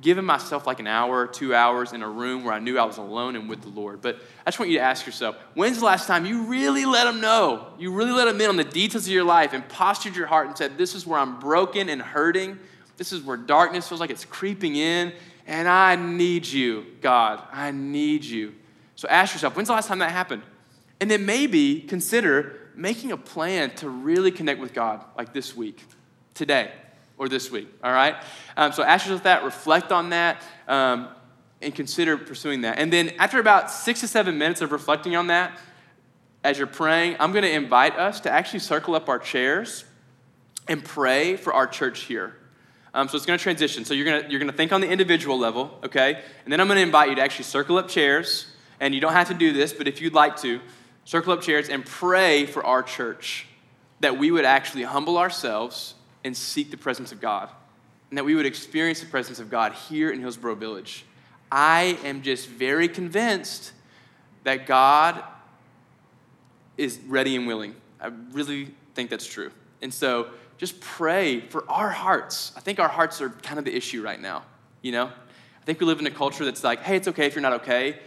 giving 0.00 0.24
myself 0.24 0.64
like 0.64 0.78
an 0.78 0.86
hour, 0.86 1.26
two 1.26 1.56
hours 1.56 1.92
in 1.92 2.04
a 2.04 2.08
room 2.08 2.44
where 2.44 2.54
I 2.54 2.60
knew 2.60 2.78
I 2.78 2.84
was 2.84 2.98
alone 2.98 3.34
and 3.34 3.48
with 3.48 3.62
the 3.62 3.68
Lord. 3.68 4.00
But 4.00 4.20
I 4.46 4.50
just 4.50 4.60
want 4.60 4.70
you 4.70 4.78
to 4.78 4.84
ask 4.84 5.06
yourself 5.06 5.34
when's 5.54 5.80
the 5.80 5.86
last 5.86 6.06
time 6.06 6.24
you 6.24 6.44
really 6.44 6.84
let 6.84 7.08
Him 7.08 7.20
know? 7.20 7.66
You 7.80 7.90
really 7.90 8.12
let 8.12 8.28
Him 8.28 8.40
in 8.40 8.48
on 8.48 8.56
the 8.56 8.62
details 8.62 9.08
of 9.08 9.12
your 9.12 9.24
life 9.24 9.52
and 9.52 9.68
postured 9.68 10.14
your 10.14 10.28
heart 10.28 10.46
and 10.46 10.56
said, 10.56 10.78
This 10.78 10.94
is 10.94 11.04
where 11.04 11.18
I'm 11.18 11.40
broken 11.40 11.88
and 11.88 12.00
hurting. 12.00 12.60
This 12.96 13.12
is 13.12 13.22
where 13.22 13.36
darkness 13.36 13.88
feels 13.88 14.00
like 14.00 14.10
it's 14.10 14.24
creeping 14.24 14.76
in. 14.76 15.12
And 15.48 15.66
I 15.66 15.96
need 15.96 16.46
you, 16.46 16.86
God. 17.00 17.42
I 17.50 17.72
need 17.72 18.24
you. 18.24 18.54
So 18.94 19.08
ask 19.08 19.34
yourself, 19.34 19.56
when's 19.56 19.66
the 19.66 19.74
last 19.74 19.88
time 19.88 19.98
that 19.98 20.12
happened? 20.12 20.44
And 21.00 21.10
then 21.10 21.26
maybe 21.26 21.80
consider 21.80 22.60
making 22.74 23.12
a 23.12 23.16
plan 23.16 23.70
to 23.76 23.88
really 23.88 24.30
connect 24.30 24.60
with 24.60 24.72
God, 24.72 25.04
like 25.16 25.32
this 25.32 25.56
week, 25.56 25.84
today, 26.34 26.72
or 27.18 27.28
this 27.28 27.50
week, 27.50 27.68
all 27.82 27.92
right? 27.92 28.16
Um, 28.56 28.72
so 28.72 28.82
ask 28.82 29.06
yourself 29.06 29.24
that, 29.24 29.44
reflect 29.44 29.92
on 29.92 30.10
that, 30.10 30.42
um, 30.66 31.08
and 31.62 31.74
consider 31.74 32.16
pursuing 32.16 32.62
that. 32.62 32.78
And 32.78 32.92
then 32.92 33.12
after 33.18 33.38
about 33.38 33.70
six 33.70 34.00
to 34.00 34.08
seven 34.08 34.38
minutes 34.38 34.60
of 34.60 34.72
reflecting 34.72 35.16
on 35.16 35.28
that, 35.28 35.58
as 36.42 36.58
you're 36.58 36.66
praying, 36.66 37.16
I'm 37.20 37.32
going 37.32 37.44
to 37.44 37.52
invite 37.52 37.96
us 37.96 38.20
to 38.20 38.30
actually 38.30 38.58
circle 38.58 38.94
up 38.94 39.08
our 39.08 39.18
chairs 39.18 39.84
and 40.68 40.84
pray 40.84 41.36
for 41.36 41.52
our 41.52 41.66
church 41.66 42.02
here. 42.02 42.36
Um, 42.92 43.08
so 43.08 43.16
it's 43.16 43.26
going 43.26 43.38
to 43.38 43.42
transition. 43.42 43.84
So 43.84 43.94
you're 43.94 44.04
going 44.04 44.22
to, 44.22 44.30
you're 44.30 44.38
going 44.38 44.50
to 44.50 44.56
think 44.56 44.72
on 44.72 44.80
the 44.80 44.88
individual 44.88 45.38
level, 45.38 45.78
okay? 45.84 46.22
And 46.44 46.52
then 46.52 46.60
I'm 46.60 46.66
going 46.66 46.76
to 46.76 46.82
invite 46.82 47.08
you 47.08 47.16
to 47.16 47.22
actually 47.22 47.44
circle 47.44 47.78
up 47.78 47.88
chairs. 47.88 48.46
And 48.80 48.94
you 48.94 49.00
don't 49.00 49.12
have 49.12 49.28
to 49.28 49.34
do 49.34 49.52
this, 49.52 49.72
but 49.72 49.88
if 49.88 50.00
you'd 50.00 50.12
like 50.12 50.36
to, 50.42 50.60
circle 51.04 51.32
up 51.32 51.42
chairs 51.42 51.68
and 51.68 51.84
pray 51.84 52.46
for 52.46 52.64
our 52.64 52.82
church 52.82 53.46
that 54.00 54.18
we 54.18 54.30
would 54.30 54.44
actually 54.44 54.82
humble 54.82 55.18
ourselves 55.18 55.94
and 56.24 56.36
seek 56.36 56.70
the 56.70 56.76
presence 56.76 57.12
of 57.12 57.20
God. 57.20 57.48
And 58.10 58.18
that 58.18 58.24
we 58.24 58.34
would 58.34 58.46
experience 58.46 59.00
the 59.00 59.06
presence 59.06 59.40
of 59.40 59.50
God 59.50 59.72
here 59.72 60.10
in 60.10 60.20
Hillsboro 60.20 60.54
Village. 60.54 61.04
I 61.50 61.98
am 62.04 62.22
just 62.22 62.48
very 62.48 62.88
convinced 62.88 63.72
that 64.44 64.66
God 64.66 65.22
is 66.76 66.98
ready 67.06 67.36
and 67.36 67.46
willing. 67.46 67.74
I 68.00 68.10
really 68.32 68.74
think 68.94 69.10
that's 69.10 69.26
true. 69.26 69.50
And 69.82 69.92
so, 69.92 70.28
just 70.56 70.80
pray 70.80 71.40
for 71.40 71.68
our 71.68 71.90
hearts. 71.90 72.52
I 72.56 72.60
think 72.60 72.78
our 72.78 72.88
hearts 72.88 73.20
are 73.20 73.30
kind 73.30 73.58
of 73.58 73.64
the 73.64 73.74
issue 73.74 74.02
right 74.02 74.20
now, 74.20 74.44
you 74.82 74.92
know? 74.92 75.06
I 75.06 75.64
think 75.64 75.80
we 75.80 75.86
live 75.86 75.98
in 75.98 76.06
a 76.06 76.10
culture 76.10 76.44
that's 76.44 76.62
like, 76.62 76.82
hey, 76.82 76.96
it's 76.96 77.08
okay 77.08 77.26
if 77.26 77.34
you're 77.34 77.42
not 77.42 77.54
okay. 77.54 77.98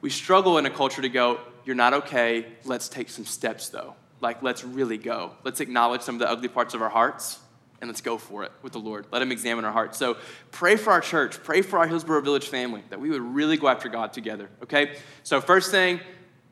We 0.00 0.10
struggle 0.10 0.58
in 0.58 0.66
a 0.66 0.70
culture 0.70 1.00
to 1.00 1.08
go, 1.08 1.40
you're 1.64 1.76
not 1.76 1.94
okay, 1.94 2.46
let's 2.64 2.88
take 2.88 3.08
some 3.08 3.24
steps 3.24 3.68
though. 3.68 3.94
Like, 4.20 4.42
let's 4.42 4.64
really 4.64 4.98
go. 4.98 5.32
Let's 5.44 5.60
acknowledge 5.60 6.02
some 6.02 6.14
of 6.14 6.18
the 6.20 6.30
ugly 6.30 6.48
parts 6.48 6.74
of 6.74 6.82
our 6.82 6.88
hearts 6.88 7.38
and 7.80 7.88
let's 7.88 8.00
go 8.00 8.16
for 8.16 8.44
it 8.44 8.52
with 8.62 8.72
the 8.72 8.78
Lord. 8.78 9.06
Let 9.12 9.20
Him 9.20 9.30
examine 9.30 9.64
our 9.64 9.72
hearts. 9.72 9.98
So 9.98 10.16
pray 10.50 10.76
for 10.76 10.90
our 10.90 11.00
church, 11.00 11.42
pray 11.42 11.60
for 11.60 11.78
our 11.78 11.86
Hillsboro 11.86 12.22
Village 12.22 12.48
family 12.48 12.82
that 12.88 13.00
we 13.00 13.10
would 13.10 13.20
really 13.20 13.56
go 13.56 13.68
after 13.68 13.88
God 13.88 14.12
together, 14.12 14.48
okay? 14.62 14.96
So, 15.22 15.40
first 15.40 15.70
thing, 15.70 16.00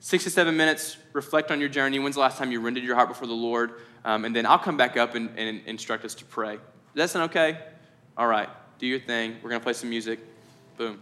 six 0.00 0.24
to 0.24 0.30
seven 0.30 0.56
minutes, 0.56 0.98
reflect 1.12 1.50
on 1.50 1.60
your 1.60 1.70
journey. 1.70 1.98
When's 1.98 2.16
the 2.16 2.20
last 2.20 2.36
time 2.36 2.52
you 2.52 2.60
rendered 2.60 2.84
your 2.84 2.96
heart 2.96 3.08
before 3.08 3.28
the 3.28 3.32
Lord? 3.32 3.80
Um, 4.04 4.24
and 4.24 4.36
then 4.36 4.44
I'll 4.44 4.58
come 4.58 4.76
back 4.76 4.96
up 4.96 5.14
and, 5.14 5.30
and 5.38 5.62
instruct 5.66 6.04
us 6.04 6.14
to 6.16 6.24
pray. 6.24 6.56
Does 6.56 6.62
that 6.96 7.10
sound 7.10 7.30
okay? 7.30 7.58
All 8.16 8.26
right, 8.26 8.50
do 8.78 8.86
your 8.86 9.00
thing. 9.00 9.36
We're 9.42 9.50
to 9.50 9.60
play 9.60 9.72
some 9.72 9.88
music. 9.88 10.20
Boom. 10.76 11.00